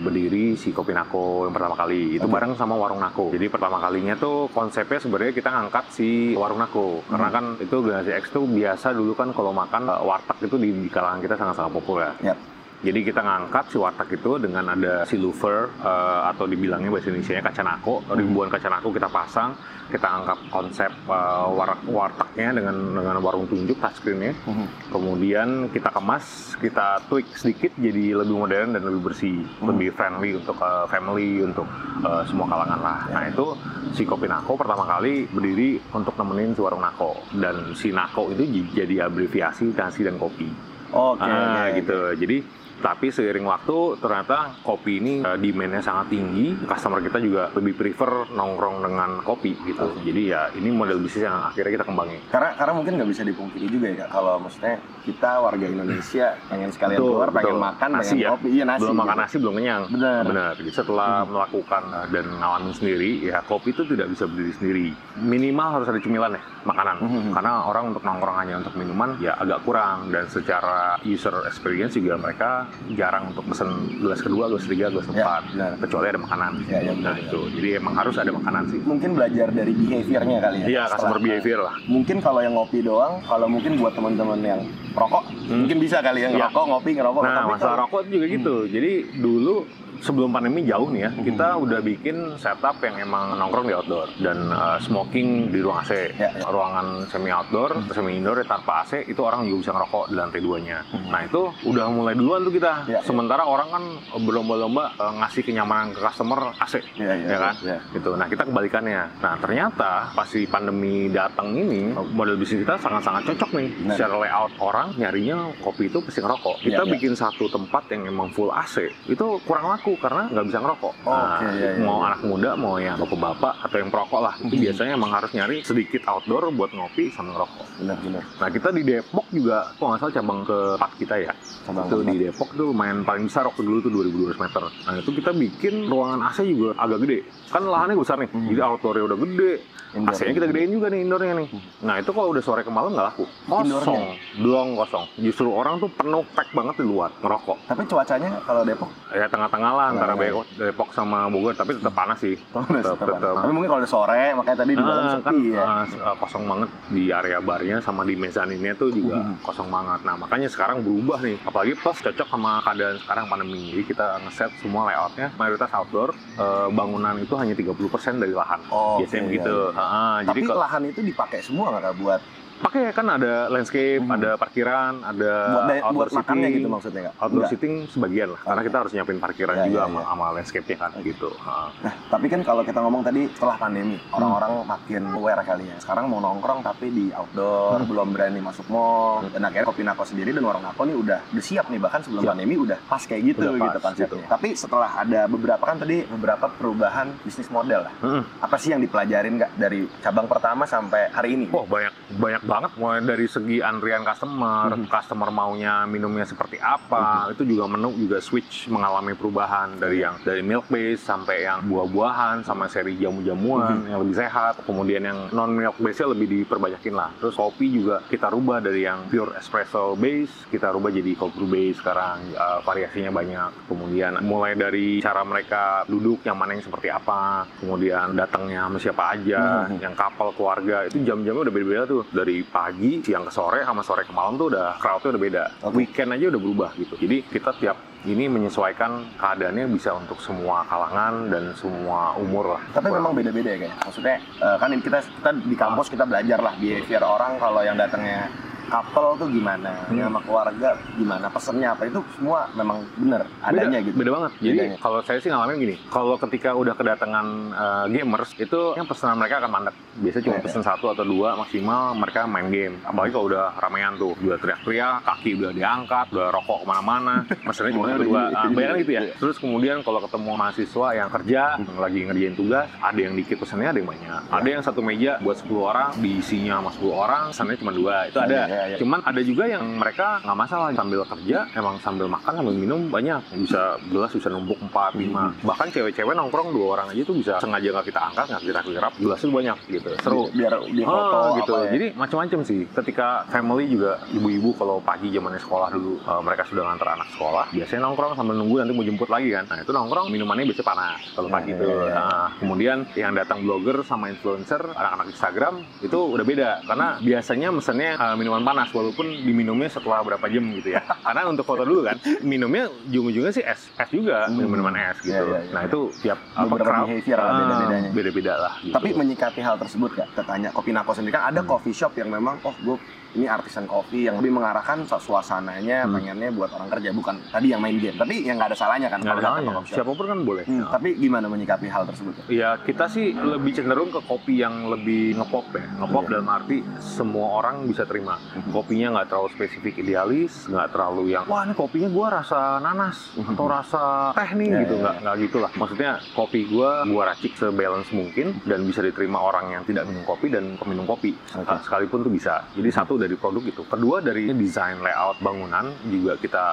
berdiri 0.00 0.56
si 0.56 0.72
Kopi 0.72 0.90
Nako 0.90 1.44
yang 1.44 1.52
pertama 1.52 1.76
kali 1.76 2.16
itu 2.16 2.24
Oke. 2.24 2.32
bareng 2.32 2.52
sama 2.54 2.74
Warung 2.74 2.98
Nako. 2.98 3.28
Jadi 3.30 3.46
pertama 3.46 3.76
kalinya 3.76 4.16
tuh 4.16 4.48
konsepnya 4.48 4.96
sebenarnya 4.96 5.32
kita 5.32 5.48
ngangkat 5.48 5.84
si 5.90 6.08
Warung 6.32 6.58
Nako 6.58 7.04
karena 7.06 7.28
Hmm. 7.28 7.36
kan 7.36 7.44
itu 7.58 7.76
generasi 7.78 8.10
X 8.16 8.24
tuh 8.30 8.44
biasa 8.44 8.90
dulu 8.90 9.12
kan 9.12 9.30
kalau 9.30 9.52
makan 9.52 9.86
eh, 9.86 10.00
warteg 10.00 10.38
itu 10.42 10.56
di, 10.56 10.68
di 10.74 10.88
kalangan 10.88 11.20
kita 11.20 11.34
sangat-sangat 11.34 11.70
populer. 11.70 12.10
Yap. 12.20 12.38
Jadi 12.80 13.04
kita 13.04 13.20
ngangkat 13.20 13.64
si 13.68 13.76
warteg 13.76 14.08
itu 14.16 14.40
dengan 14.40 14.72
ada 14.72 15.04
silver 15.04 15.68
eh, 15.78 16.20
atau 16.32 16.48
dibilangnya 16.48 16.88
bahasa 16.88 17.12
Indonesia 17.12 17.44
kaca 17.44 17.60
nako, 17.60 17.94
ribuan 18.08 18.48
kaca 18.48 18.72
nako 18.72 18.88
kita 18.88 19.04
pasang, 19.06 19.52
kita 19.86 20.08
angkat 20.08 20.38
konsep 20.48 20.88
eh, 20.88 21.46
war- 21.52 21.84
wartegnya 21.84 22.56
dengan 22.56 22.72
dengan 22.96 23.16
warung 23.20 23.44
tunjuk 23.44 23.76
touchscreen-nya. 23.76 24.32
Mhm. 24.32 24.66
Kemudian 24.88 25.48
kita 25.68 25.92
kemas, 25.92 26.24
kita 26.56 27.04
tweak 27.04 27.28
sedikit 27.36 27.76
jadi 27.76 28.16
lebih 28.16 28.32
modern 28.34 28.72
dan 28.72 28.82
lebih 28.82 29.12
bersih, 29.12 29.44
Hmm. 29.60 29.76
lebih 29.76 29.92
friendly 29.92 30.40
untuk 30.40 30.56
eh, 30.56 30.84
family, 30.88 31.44
untuk 31.44 31.68
eh, 32.00 32.22
semua 32.24 32.48
kalangan 32.48 32.80
lah. 32.80 32.98
Ya. 33.06 33.12
Nah 33.12 33.24
itu 33.28 33.46
si 33.92 34.08
Kopi 34.08 34.24
Nako 34.24 34.56
pertama 34.56 34.88
kali 34.88 35.28
berdiri 35.28 35.76
untuk 35.92 36.16
nemenin 36.16 36.56
si 36.56 36.64
warung 36.64 36.80
Nako 36.80 37.12
dan 37.36 37.76
si 37.76 37.92
Nako 37.92 38.32
itu 38.32 38.48
jadi 38.72 39.04
abreviasi 39.04 39.76
nasi 39.76 40.00
dan 40.00 40.16
kopi. 40.16 40.48
Oke, 40.90 41.22
Ah, 41.22 41.70
oke, 41.70 41.78
gitu. 41.78 41.98
Jadi 42.18 42.36
tapi 42.80 43.12
seiring 43.12 43.44
waktu 43.44 44.00
ternyata 44.00 44.56
kopi 44.64 44.98
ini 44.98 45.12
uh, 45.20 45.36
demand-nya 45.36 45.84
sangat 45.84 46.16
tinggi. 46.16 46.56
Customer 46.64 46.98
kita 47.04 47.18
juga 47.20 47.52
lebih 47.52 47.76
prefer 47.76 48.32
nongkrong 48.32 48.82
dengan 48.84 49.10
kopi 49.20 49.52
gitu. 49.68 49.84
Oh. 49.84 50.00
Jadi 50.00 50.32
ya 50.32 50.48
ini 50.56 50.72
model 50.72 50.98
bisnis 51.04 51.28
yang 51.28 51.52
akhirnya 51.52 51.80
kita 51.80 51.84
kembangin. 51.84 52.20
Karena 52.32 52.56
karena 52.56 52.72
mungkin 52.72 52.92
nggak 52.96 53.10
bisa 53.12 53.22
dipungkiri 53.22 53.66
juga 53.68 53.86
ya 53.92 53.96
kak 54.04 54.10
kalau 54.10 54.34
maksudnya 54.40 54.74
kita 55.04 55.30
warga 55.40 55.66
Indonesia 55.68 56.26
pengen 56.48 56.70
sekalian 56.72 56.98
keluar 56.98 57.28
pengen 57.30 57.58
makan 57.60 57.88
nasi 57.92 58.08
pengen 58.16 58.24
ya. 58.24 58.28
kopi 58.32 58.48
iya 58.50 58.64
nasi 58.64 58.80
belum 58.82 58.96
makan 58.96 59.16
gitu. 59.16 59.22
nasi 59.22 59.36
belum 59.36 59.54
kenyang. 59.60 59.82
Benar. 59.92 60.22
Benar. 60.24 60.52
Jadi 60.56 60.70
setelah 60.72 61.12
melakukan 61.28 61.82
uh, 61.92 62.06
dan 62.08 62.26
ngalamin 62.40 62.74
sendiri, 62.74 63.10
ya 63.28 63.38
kopi 63.44 63.68
itu 63.76 63.82
tidak 63.84 64.06
bisa 64.16 64.24
berdiri 64.24 64.52
sendiri. 64.56 64.86
Minimal 65.20 65.68
harus 65.76 65.86
ada 65.92 66.00
cemilan 66.00 66.32
ya, 66.34 66.42
makanan. 66.64 66.96
Mhm. 67.04 67.30
Karena 67.36 67.52
orang 67.68 67.84
untuk 67.92 68.02
nongkrong 68.02 68.38
hanya 68.40 68.54
untuk 68.64 68.74
minuman 68.74 69.20
ya 69.20 69.36
agak 69.36 69.60
kurang 69.68 70.08
dan 70.08 70.24
secara 70.32 70.96
user 71.04 71.34
experience 71.44 71.94
juga 71.98 72.16
mereka 72.16 72.69
jarang 72.92 73.28
untuk 73.28 73.44
pesen 73.46 73.68
gelas 73.96 74.18
kedua, 74.18 74.44
gelas 74.46 74.64
ketiga, 74.64 74.86
gelas 74.88 75.06
Ya, 75.06 75.14
empat. 75.16 75.42
benar. 75.50 75.70
Kecuali 75.78 76.06
ada 76.08 76.20
makanan. 76.20 76.52
Ya, 76.64 76.78
ya, 76.80 76.92
benar, 76.92 77.04
nah 77.04 77.16
itu. 77.16 77.40
Jadi 77.52 77.68
emang 77.76 77.94
harus 77.94 78.14
ada 78.14 78.30
makanan 78.30 78.62
sih. 78.66 78.80
mungkin 78.82 79.10
belajar 79.12 79.48
dari 79.48 79.72
behaviornya 79.72 80.38
kali 80.40 80.56
ya 80.58 80.66
Iya, 80.66 80.82
customer 80.88 81.18
behavior 81.18 81.60
lah. 81.60 81.74
mungkin 81.86 82.16
kalau 82.18 82.40
yang 82.40 82.52
ngopi 82.52 82.80
doang 82.80 83.22
kalau 83.22 83.46
mungkin 83.46 83.76
buat 83.76 83.92
teman-teman 83.92 84.40
yang 84.40 84.60
rokok 84.92 85.24
Hmm. 85.46 85.62
mungkin 85.62 85.78
bisa 85.78 85.98
kali 85.98 86.20
ya 86.20 86.28
Iya. 86.28 86.48
ngerokok 86.48 86.64
ngopi 86.66 86.90
ngerokok 86.92 87.20
Nah, 87.20 87.34
Tapi 87.36 87.48
masalah 87.48 87.60
kalau- 87.70 87.80
rokok 87.82 88.02
juga 88.08 88.26
gitu. 88.26 88.56
Jadi 88.66 88.92
dulu 89.16 89.54
sebelum 90.00 90.32
pandemi 90.32 90.64
jauh 90.66 90.88
nih 90.90 91.06
ya, 91.06 91.10
kita 91.12 91.48
udah 91.56 91.80
bikin 91.80 92.16
setup 92.36 92.80
yang 92.82 93.00
emang 93.00 93.36
nongkrong 93.38 93.66
di 93.68 93.74
outdoor 93.76 94.08
dan 94.20 94.50
uh, 94.50 94.76
smoking 94.80 95.48
di 95.48 95.60
ruang 95.62 95.80
AC. 95.80 96.12
Ya, 96.18 96.28
ya. 96.36 96.44
Ruangan 96.48 97.06
semi 97.08 97.30
outdoor, 97.30 97.70
semi 97.92 98.18
indoor 98.18 98.42
ya 98.42 98.46
tanpa 98.48 98.84
AC 98.84 99.06
itu 99.06 99.20
orang 99.22 99.46
juga 99.46 99.68
bisa 99.68 99.72
ngerokok 99.76 100.04
di 100.10 100.14
lantai 100.16 100.40
duanya. 100.42 100.78
Hmm. 100.90 101.08
Nah 101.12 101.20
itu 101.24 101.42
udah 101.68 101.84
mulai 101.88 102.14
duluan 102.18 102.42
tuh 102.42 102.52
kita. 102.52 102.72
Ya, 102.90 102.98
ya. 102.98 103.00
Sementara 103.06 103.46
orang 103.46 103.68
kan 103.70 103.84
berlomba-lomba 104.24 104.94
uh, 104.98 105.12
ngasih 105.22 105.42
kenyamanan 105.46 105.94
ke 105.94 106.00
customer 106.02 106.52
AC. 106.58 106.74
Iya, 106.98 107.14
iya, 107.16 107.28
ya 107.30 107.38
kan? 107.38 107.54
iya. 107.62 107.78
Gitu. 107.94 108.10
Nah 108.16 108.26
kita 108.26 108.42
kebalikannya. 108.48 109.02
Nah 109.22 109.34
ternyata 109.38 110.10
pas 110.12 110.28
si 110.28 110.44
pandemi 110.44 111.08
datang 111.08 111.54
ini 111.54 111.92
model 111.94 112.36
bisnis 112.36 112.64
kita 112.66 112.76
sangat-sangat 112.80 113.24
cocok 113.30 113.50
nih. 113.56 113.68
Benar. 113.84 113.94
Secara 113.96 114.14
layout 114.20 114.52
orang 114.60 114.88
nyarinya 114.98 115.36
kopi 115.62 115.86
itu 115.86 115.98
pasti 116.02 116.20
ngerokok. 116.20 116.56
Kita 116.60 116.82
Iya, 116.82 116.86
iya. 116.86 116.92
bikin 116.96 117.12
satu 117.12 117.44
tempat 117.52 117.92
yang 117.92 118.08
emang 118.08 118.32
full 118.32 118.48
AC 118.48 118.88
itu 119.04 119.26
kurang 119.44 119.68
laku 119.68 119.89
karena 119.96 120.22
nggak 120.28 120.46
bisa 120.46 120.58
ngerokok. 120.58 120.92
Oh, 121.00 121.10
nah, 121.10 121.38
oke, 121.38 121.46
iya, 121.50 121.70
iya, 121.72 121.82
mau 121.82 121.98
iya. 121.98 122.06
anak 122.06 122.20
muda, 122.22 122.50
mau 122.54 122.74
yang 122.76 122.96
bapak-bapak 122.96 123.54
atau 123.60 123.76
yang 123.76 123.90
perokok 123.90 124.20
lah, 124.20 124.34
itu 124.38 124.54
Mhm. 124.54 124.62
biasanya 124.62 124.92
emang 124.94 125.10
harus 125.10 125.30
nyari 125.32 125.56
sedikit 125.60 126.02
outdoor 126.06 126.52
buat 126.52 126.70
ngopi 126.70 127.10
sama 127.10 127.32
ngerokok. 127.32 127.66
benar-benar 127.78 128.22
Nah 128.36 128.48
kita 128.48 128.68
di 128.70 128.82
Depok 128.82 129.26
juga, 129.30 129.58
kok 129.72 129.86
nggak 129.86 130.00
salah 130.00 130.12
cabang 130.12 130.40
keempat 130.44 130.90
kita 130.96 131.14
ya, 131.16 131.32
Cabang 131.62 131.86
itu 131.86 131.96
di. 132.04 132.16
Depok 132.20 132.48
tuh 132.52 132.64
lumayan 132.68 132.98
paling 133.02 133.24
besar 133.24 133.42
waktu 133.44 133.62
dulu 133.62 133.78
tuh 133.80 133.90
2200 133.90 134.36
meter. 134.36 134.62
Nah 134.84 134.94
itu 134.96 135.10
kita 135.12 135.30
bikin 135.32 135.74
ruangan 135.86 136.20
AC 136.22 136.38
juga 136.44 136.76
agak 136.76 136.98
gede. 137.00 137.18
Kan 137.48 137.62
lahannya 137.64 137.96
besar 137.96 138.16
nih, 138.18 138.28
Hmm. 138.28 138.46
jadi 138.46 138.60
outdoornya 138.64 139.04
udah 139.06 139.18
gede. 139.18 139.52
AC-nya 139.90 140.32
kita 140.32 140.46
gedein 140.46 140.70
juga 140.70 140.86
nih 140.86 141.02
indoornya 141.02 141.34
nih. 141.34 141.48
Hmm. 141.50 141.62
Nah 141.82 141.98
itu 141.98 142.10
kalau 142.10 142.30
udah 142.30 142.38
sore 142.38 142.62
ke 142.62 142.70
malam 142.70 142.94
nggak 142.94 143.06
laku. 143.10 143.26
Kosong, 143.44 144.04
doang 144.38 144.78
kosong. 144.78 145.02
Justru 145.18 145.50
orang 145.50 145.78
tuh 145.78 145.90
penuh 145.90 146.22
pack 146.30 146.46
banget 146.52 146.78
di 146.78 146.86
luar 146.86 147.10
ngerokok. 147.16 147.58
tapi 147.66 147.82
cuacanya 147.84 148.30
kalau 148.40 148.62
Depok 148.62 148.86
Ya 149.10 149.26
tengah-tengah 149.26 149.72
lah 149.72 149.79
antara 149.86 150.12
Tengah-tengah. 150.12 150.44
Depok, 150.44 150.46
Depok 150.60 150.88
sama 150.90 151.18
Bogor, 151.26 151.54
tapi 151.54 151.70
tetap 151.72 151.92
panas 151.92 152.18
sih. 152.18 152.36
panas 152.52 152.82
Tetap, 152.82 152.98
tetap. 152.98 153.16
tetap. 153.16 153.34
tapi 153.36 153.50
mungkin 153.50 153.70
kalau 153.70 153.86
sore 153.86 154.22
makanya 154.32 154.58
tadi 154.58 154.72
di 154.72 154.82
dalam 154.82 155.00
Ah, 155.00 155.12
sepi 155.12 155.22
kan 155.22 155.34
ya 155.48 155.62
ah, 155.62 155.82
ah, 156.02 156.16
kosong 156.16 156.44
banget 156.44 156.68
di 156.88 157.04
area 157.08 157.38
barnya 157.38 157.76
sama 157.78 158.02
di 158.02 158.14
mezaninnya 158.14 158.72
tuh 158.74 158.90
juga 158.90 159.16
Mhm. 159.18 159.34
kosong 159.40 159.68
banget. 159.68 160.00
Nah 160.02 160.14
makanya 160.16 160.48
sekarang 160.48 160.80
berubah 160.80 161.18
nih, 161.20 161.36
apalagi 161.40 161.72
plus 161.74 161.98
cocok 161.98 162.26
sama 162.26 162.60
keadaan 162.60 162.96
sekarang 162.98 163.24
pandemi. 163.26 163.60
Jadi 163.70 163.82
kita 163.86 164.06
ngeset 164.20 164.50
semua 164.56 164.82
layoutnya 164.86 165.32
mayoritas 165.34 165.70
outdoor, 165.72 166.10
eh, 166.34 166.68
bangunan 166.70 167.14
itu 167.16 167.34
hanya 167.34 167.54
30% 167.54 167.78
dari 168.16 168.32
lahan. 168.32 168.60
Oh, 168.68 168.98
Biasanya 168.98 169.22
oke, 169.22 169.28
begitu. 169.28 169.54
iya, 169.56 169.70
iya. 169.70 169.80
Ah, 169.80 170.18
jadi 170.20 170.28
tapi 170.30 170.40
kalau 170.44 170.60
lahan 170.60 170.82
itu 170.86 171.00
dipakai 171.00 171.40
semua 171.40 171.72
nggak 171.72 171.94
buat 171.96 172.20
pakai 172.60 172.92
kan 172.92 173.06
ada 173.08 173.48
landscape, 173.48 173.98
Mhm. 173.98 174.12
ada 174.12 174.30
parkiran, 174.36 174.92
ada 175.02 175.32
buat 175.50 175.64
outdoor 175.82 176.08
buat 176.08 176.08
seating. 176.12 176.52
gitu 176.54 176.68
maksudnya 176.68 177.00
nggak? 177.02 177.14
Outdoor 177.18 177.40
Nggak. 177.40 177.50
seating 177.50 177.74
sebagian 177.88 178.28
lah, 178.28 178.40
karena 178.42 178.62
kita 178.62 178.76
harus 178.78 178.92
nyiapin 178.92 179.18
parkiran 179.18 179.54
Ya, 179.54 179.64
juga 179.64 179.78
ya, 179.78 179.82
sama, 179.82 179.98
ya. 179.98 180.06
sama 180.06 180.24
landscape-nya 180.30 180.76
kan 180.78 180.90
gitu. 181.00 181.28
Ah. 181.40 181.68
Nah, 181.80 181.94
tapi 182.08 182.26
kan 182.26 182.40
kalau 182.42 182.62
kita 182.62 182.78
ngomong 182.78 183.02
tadi 183.02 183.22
setelah 183.30 183.56
pandemi, 183.56 183.96
orang-orang 184.10 184.52
makin 184.62 185.02
aware 185.10 185.42
kali 185.42 185.64
ya. 185.66 185.76
Sekarang 185.78 186.04
mau 186.06 186.20
nongkrong 186.20 186.60
tapi 186.60 186.86
di 186.88 187.06
outdoor, 187.10 187.80
Hmm. 187.80 187.88
belum 187.88 188.08
berani 188.10 188.40
masuk 188.40 188.66
mall. 188.68 189.24
Dan 189.26 189.40
akhirnya 189.42 189.66
Kopi 189.66 189.82
Nako 189.82 190.02
sendiri 190.04 190.30
dan 190.30 190.42
Warung 190.42 190.62
Nako 190.62 190.82
nih 190.84 190.96
udah, 190.96 191.18
udah 191.26 191.42
siap 191.42 191.66
nih, 191.66 191.78
bahkan 191.78 192.00
sebelum 192.00 192.22
Siap. 192.22 192.32
pandemi 192.34 192.54
udah 192.56 192.78
pas 192.82 193.00
kayak 193.00 193.22
gitu 193.26 193.40
Udah 193.40 193.52
pas, 193.52 193.64
gitu 193.64 193.78
konsepnya. 193.80 194.04
gitu. 194.06 194.16
Tapi 194.28 194.48
setelah 194.54 194.90
ada 194.96 195.20
beberapa 195.26 195.62
kan 195.62 195.76
tadi 195.76 196.04
beberapa 196.04 196.46
perubahan 196.50 197.06
bisnis 197.22 197.48
model 197.48 197.86
lah. 197.86 197.92
Mm-mm. 198.00 198.22
Apa 198.38 198.56
sih 198.56 198.68
yang 198.68 198.80
dipelajarin 198.80 199.32
nggak 199.34 199.52
dari 199.54 199.80
cabang 199.98 200.26
pertama 200.26 200.64
sampai 200.64 201.08
hari 201.08 201.32
ini? 201.32 201.46
Oh 201.50 201.64
banyak 201.64 201.92
banyak 202.12 202.42
banget 202.50 202.72
mulai 202.74 202.98
dari 203.06 203.30
segi 203.30 203.62
antrian 203.62 204.02
customer, 204.02 204.74
Mhm. 204.74 204.90
customer 204.90 205.30
maunya 205.30 205.86
minumnya 205.86 206.26
seperti 206.26 206.58
apa, 206.58 207.30
itu 207.30 207.46
juga 207.46 207.70
menu 207.70 207.94
juga 207.94 208.18
switch 208.18 208.66
mengalami 208.66 209.14
perubahan 209.14 209.78
dari 209.78 210.02
yang 210.02 210.18
dari 210.26 210.42
milk 210.42 210.66
base 210.66 210.98
sampai 210.98 211.46
yang 211.46 211.62
buah-buahan 211.70 212.42
sama 212.42 212.66
seri 212.66 212.98
jamu-jamuan 212.98 213.86
yang 213.86 214.02
lebih 214.02 214.18
sehat, 214.18 214.66
kemudian 214.66 215.06
yang 215.06 215.18
non 215.30 215.54
milk 215.54 215.78
base 215.78 216.02
nya 216.02 216.10
lebih 216.10 216.26
diperbanyakin 216.26 216.94
lah. 216.98 217.14
Terus 217.22 217.38
kopi 217.38 217.70
juga 217.70 218.02
kita 218.10 218.26
rubah 218.26 218.58
dari 218.58 218.82
yang 218.82 219.06
pure 219.06 219.38
espresso 219.38 219.94
base 219.94 220.50
kita 220.50 220.74
rubah 220.74 220.90
jadi 220.90 221.14
cold 221.14 221.38
brew 221.38 221.46
base 221.46 221.78
sekarang 221.78 222.18
Uh, 222.40 222.58
variasinya 222.64 223.12
banyak. 223.12 223.68
Kemudian 223.68 224.16
mulai 224.24 224.56
dari 224.56 224.96
cara 225.04 225.20
mereka 225.22 225.84
duduk 225.84 226.24
yang 226.24 226.40
mana 226.40 226.56
yang 226.56 226.64
seperti 226.64 226.88
apa, 226.88 227.44
kemudian 227.60 228.16
datangnya 228.16 228.64
sama 228.64 228.78
siapa 228.80 229.04
aja, 229.12 229.68
Mhm. 229.68 229.76
yang 229.82 229.94
kapal 229.94 230.32
keluarga 230.32 230.88
itu 230.88 231.04
jam-jamnya 231.04 231.44
udah 231.44 231.54
beda-beda 231.54 231.82
tuh 231.84 232.02
dari 232.08 232.39
pagi 232.46 233.00
siang 233.04 233.26
ke 233.28 233.32
sore 233.32 233.64
sama 233.64 233.82
sore 233.84 234.02
ke 234.04 234.12
malam 234.12 234.36
tuh 234.40 234.52
udah 234.52 234.76
crowdnya 234.80 235.16
udah 235.16 235.22
beda 235.22 235.44
Oke. 235.66 235.74
weekend 235.76 236.14
aja 236.14 236.30
udah 236.30 236.40
berubah 236.40 236.70
gitu 236.78 236.94
jadi 236.96 237.16
kita 237.26 237.50
tiap 237.60 237.76
ini 238.08 238.32
menyesuaikan 238.32 239.12
keadaannya 239.20 239.68
bisa 239.68 239.92
untuk 239.92 240.16
semua 240.24 240.64
kalangan 240.64 241.28
dan 241.28 241.52
semua 241.52 242.16
umur 242.16 242.56
lah 242.56 242.62
Tapi 242.72 242.88
memang 242.88 243.12
beda-beda 243.12 243.52
ya 243.52 243.58
kayak. 243.68 243.76
Maksudnya 243.84 244.16
eh, 244.40 244.56
kan 244.56 244.68
kita 244.72 244.98
kita 245.04 245.30
di 245.44 245.52
kampus 245.52 245.92
kita 245.92 246.08
belajar 246.08 246.40
lah 246.40 246.56
behavior 246.56 247.04
orang 247.04 247.36
kalau 247.36 247.60
yang 247.60 247.76
datangnya 247.76 248.32
couple 248.70 249.18
tuh 249.18 249.28
gimana, 249.28 249.70
Hmm. 249.82 249.92
yang 249.92 250.06
sama 250.08 250.20
keluarga 250.22 250.68
gimana, 250.94 251.26
pesennya 251.26 251.68
apa? 251.70 251.82
Itu 251.84 252.00
semua 252.12 252.46
memang 252.52 252.86
bener 252.96 253.26
adanya 253.40 253.78
beda, 253.78 253.84
gitu. 253.84 253.96
beda 253.96 254.10
banget. 254.12 254.30
Jadi 254.38 254.56
Bedanya. 254.56 254.76
kalau 254.78 254.98
saya 255.02 255.18
sih 255.18 255.28
ngalamin 255.28 255.56
gini 255.58 255.74
kalau 255.88 256.14
ketika 256.16 256.50
udah 256.52 256.74
kedatangan 256.74 257.26
uh, 257.52 257.86
gamers 257.86 258.30
itu 258.36 258.60
yang 258.72 258.86
pesanan 258.86 259.16
mereka 259.16 259.40
akan 259.40 259.50
mandek 259.50 259.74
biasanya 259.96 260.24
cuma 260.24 260.36
Iya, 260.36 260.44
pesen 260.46 260.62
satu 260.62 260.86
atau 260.88 261.04
dua 261.04 261.34
maksimal 261.34 261.82
mereka 261.92 262.24
main 262.24 262.48
game. 262.48 262.78
Apalagi 262.80 263.10
kalau 263.10 263.26
udah 263.26 263.46
ramean 263.56 263.92
tuh 263.96 264.14
udah 264.16 264.38
teriak-teriak 264.38 264.96
kaki 265.02 265.30
udah 265.36 265.50
diangkat 265.50 266.06
udah 266.10 266.28
rokok 266.30 266.58
ke 266.60 266.66
mana-mana 266.66 267.14
mesennya 267.46 267.72
cuma 267.72 267.86
satu 267.88 268.04
dua. 268.04 268.22
udah 268.22 268.28
Ah, 268.32 268.44
di- 268.44 268.54
bayangkan 268.54 268.78
gitu 268.78 268.92
ya. 268.92 269.00
Iya. 269.02 269.14
terus 269.16 269.36
kemudian 269.36 269.76
kalau 269.80 270.00
ketemu 270.00 270.30
mahasiswa 270.32 270.88
yang 270.92 271.08
kerja 271.10 271.42
lagi 271.76 272.00
ngerjain 272.02 272.34
tugas 272.34 272.66
ada 272.78 272.98
yang 272.98 273.14
dikit 273.14 273.36
pesennya 273.36 273.68
ada 273.68 273.78
yang 273.78 273.88
banyak. 273.88 274.20
Ada 274.30 274.48
yang 274.48 274.62
satu 274.62 274.80
meja 274.80 275.18
buat 275.18 275.36
10 275.36 275.50
orang 275.64 275.88
diisinya 275.98 276.54
sama 276.56 276.70
10 276.70 276.94
orang 276.94 277.22
pesannya 277.30 277.56
cuma 277.56 277.72
dua. 277.72 277.96
Itu 278.06 278.18
ada 278.18 278.40
Iya, 278.60 278.66
iya. 278.66 278.76
Cuman 278.78 279.00
ada 279.00 279.20
juga 279.20 279.44
yang 279.46 279.64
mereka 279.74 280.20
nggak 280.20 280.38
masalah 280.38 280.66
sambil 280.70 281.00
kerja, 281.02 281.38
emang 281.52 281.76
sambil 281.80 282.06
makan 282.06 282.32
sambil 282.34 282.54
minum 282.54 282.80
banyak 282.86 283.18
bisa 283.38 283.62
gelas 283.86 284.10
bisa 284.10 284.28
numpuk 284.28 284.58
4, 284.62 284.96
5 284.96 285.32
bahkan 285.42 285.68
cewek-cewek 285.68 286.12
nongkrong 286.12 286.50
dua 286.50 286.66
orang 286.74 286.86
aja 286.90 287.02
tuh 287.02 287.16
bisa 287.16 287.34
sengaja 287.38 287.68
nggak 287.70 287.86
kita 287.86 288.00
angkat 288.02 288.26
nggak 288.28 288.42
kita 288.42 288.60
kirap 288.62 288.92
gelasnya 288.96 289.28
banyak 289.30 289.56
gitu 289.70 289.88
seru. 289.98 290.22
Biar 290.30 290.52
di 290.66 290.82
foto 290.82 290.98
Ah, 291.10 291.28
gitu. 291.36 291.52
ya. 291.56 291.70
Jadi 291.70 291.86
macam-macam 291.94 292.38
sih. 292.42 292.60
Ketika 292.70 293.08
family 293.26 293.64
juga 293.66 293.92
ibu-ibu 294.10 294.50
kalau 294.54 294.76
pagi 294.80 295.08
zamannya 295.08 295.38
sekolah 295.38 295.68
dulu 295.70 295.92
eh, 295.98 296.20
mereka 296.20 296.42
sudah 296.44 296.62
ngantar 296.64 296.88
anak 296.92 297.08
sekolah, 297.10 297.44
biasanya 297.50 297.80
nongkrong 297.82 298.12
sambil 298.14 298.34
nunggu 298.36 298.56
nanti 298.58 298.72
mau 298.72 298.84
jemput 298.84 299.08
lagi 299.08 299.28
kan. 299.30 299.44
Nah, 299.46 299.58
itu 299.58 299.70
nongkrong 299.70 300.06
minumannya 300.08 300.44
biasanya 300.44 300.66
panas 300.66 301.00
kalau 301.10 301.28
Ya, 301.28 301.32
pagi 301.32 301.50
ya, 301.50 301.56
itu. 301.56 301.64
ya, 301.64 301.76
ya. 301.80 301.94
Nah, 301.94 302.26
kemudian 302.36 302.76
yang 302.94 303.12
datang 303.12 303.38
blogger 303.40 303.76
sama 303.82 304.08
influencer, 304.08 304.60
anak-anak 304.66 305.06
Instagram 305.08 305.54
itu 305.80 305.98
udah 305.98 306.24
beda 306.24 306.50
karena 306.64 306.86
biasanya 307.00 307.48
mesennya 307.50 307.90
eh, 307.94 308.14
minuman 308.16 308.42
panas 308.50 308.68
walaupun 308.68 309.06
diminumnya 309.22 309.70
setelah 309.70 310.02
berapa 310.02 310.26
jam 310.26 310.42
gitu 310.52 310.74
ya. 310.74 310.82
karena 311.06 311.22
untuk 311.24 311.46
foto 311.46 311.62
dulu 311.62 311.86
kan, 311.86 311.96
minumnya 312.20 312.66
ujung-ujungnya 312.82 313.30
sih 313.30 313.44
es 313.44 313.70
es 313.70 313.88
juga, 313.88 314.26
Hmm. 314.26 314.42
minuman 314.42 314.74
es 314.74 314.98
gitu. 314.98 315.14
Ya, 315.14 315.22
ya, 315.22 315.38
ya. 315.40 315.52
Nah, 315.54 315.62
itu 315.64 315.80
tiap 316.00 316.18
apa 316.32 316.50
Beberapa 316.50 316.82
behavior 316.84 317.16
lah 317.16 317.24
ah, 317.24 317.38
beda-bedanya. 317.38 317.90
beda-beda 317.90 318.32
lah 318.36 318.52
gitu. 318.60 318.74
Tapi 318.74 318.88
menyikapi 318.92 319.40
hal 319.40 319.56
tersebut 319.56 319.90
kita 319.94 320.22
tanya 320.22 320.50
Kopi 320.50 320.70
Nako 320.70 320.90
sendiri 320.92 321.14
kan 321.14 321.30
ada 321.30 321.40
Hmm. 321.40 321.48
coffee 321.48 321.72
shop 321.72 321.94
yang 321.94 322.10
memang 322.10 322.42
oh 322.42 322.54
gue 322.56 322.76
ini 323.12 323.26
artisan 323.26 323.64
kopi 323.64 324.06
yang 324.06 324.16
lebih 324.16 324.32
mengarahkan 324.32 324.84
su- 324.84 325.02
suasananya 325.02 325.82
Hmm. 325.82 325.94
pengennya 325.94 326.30
buat 326.30 326.50
orang 326.50 326.68
kerja 326.68 326.90
bukan 326.90 327.18
tadi 327.26 327.46
yang 327.48 327.58
main 327.58 327.74
game 327.74 327.94
tapi 327.94 328.22
yang 328.22 328.36
nggak 328.36 328.50
ada 328.50 328.58
salahnya 328.58 328.88
kan 328.88 328.98
nggak 328.98 329.14
ada 329.14 329.24
salahnya. 329.24 329.52
Siapa 329.66 329.90
pun 329.90 330.06
kan 330.06 330.18
boleh. 330.20 330.44
Hmm, 330.44 330.60
Ya. 330.60 330.66
Tapi 330.70 330.88
gimana 330.94 331.26
menyikapi 331.26 331.66
hal 331.66 331.82
tersebut? 331.84 332.12
Ya 332.28 332.54
kita 332.56 332.86
sih 332.86 333.10
lebih 333.12 333.52
cenderung 333.52 333.88
ke 333.88 334.00
kopi 334.00 334.38
yang 334.38 334.68
lebih 334.68 335.16
ngepop 335.16 335.46
ya. 335.50 335.64
Ngepop 335.76 336.04
Iya. 336.04 336.10
dalam 336.12 336.28
arti 336.28 336.56
semua 336.78 337.26
orang 337.34 337.64
bisa 337.64 337.82
terima. 337.82 338.20
Mhm. 338.30 338.50
Kopinya 338.50 338.86
nggak 338.92 339.06
terlalu 339.08 339.28
spesifik 339.30 339.74
idealis, 339.80 340.46
nggak 340.46 340.68
terlalu 340.70 341.02
yang 341.10 341.24
wah 341.24 341.42
ini 341.42 341.54
kopinya 341.54 341.88
gua 341.88 342.06
rasa 342.14 342.38
nanas 342.58 343.14
Mhm. 343.14 343.30
atau 343.30 343.44
rasa 343.46 343.82
teh 344.12 344.30
nih 344.32 344.48
Ya, 344.48 344.58
gitu 344.60 344.74
ya, 344.74 344.80
nggak 344.80 344.96
nggak 345.00 345.16
gitu 345.20 345.38
lah. 345.38 345.50
Maksudnya 345.52 345.90
kopi 346.12 346.40
gua 346.46 346.70
gua 346.84 347.02
racik 347.08 347.32
sebalance 347.34 347.90
mungkin 347.90 348.38
dan 348.42 348.60
bisa 348.62 348.80
diterima 348.80 349.18
orang 349.18 349.50
yang 349.50 349.62
tidak 349.64 349.84
minum 349.84 350.04
kopi 350.04 350.28
dan 350.28 350.54
peminum 350.54 350.84
kopi. 350.84 351.16
Uh, 351.32 351.58
sekalipun 351.58 352.02
tuh 352.02 352.12
bisa. 352.12 352.44
Jadi 352.52 352.68
satu 352.70 352.99
dari 353.00 353.16
produk 353.16 353.44
itu. 353.48 353.62
Kedua 353.64 354.04
dari 354.04 354.28
desain 354.36 354.76
layout 354.78 355.18
bangunan 355.24 355.72
juga 355.88 356.20
kita 356.20 356.44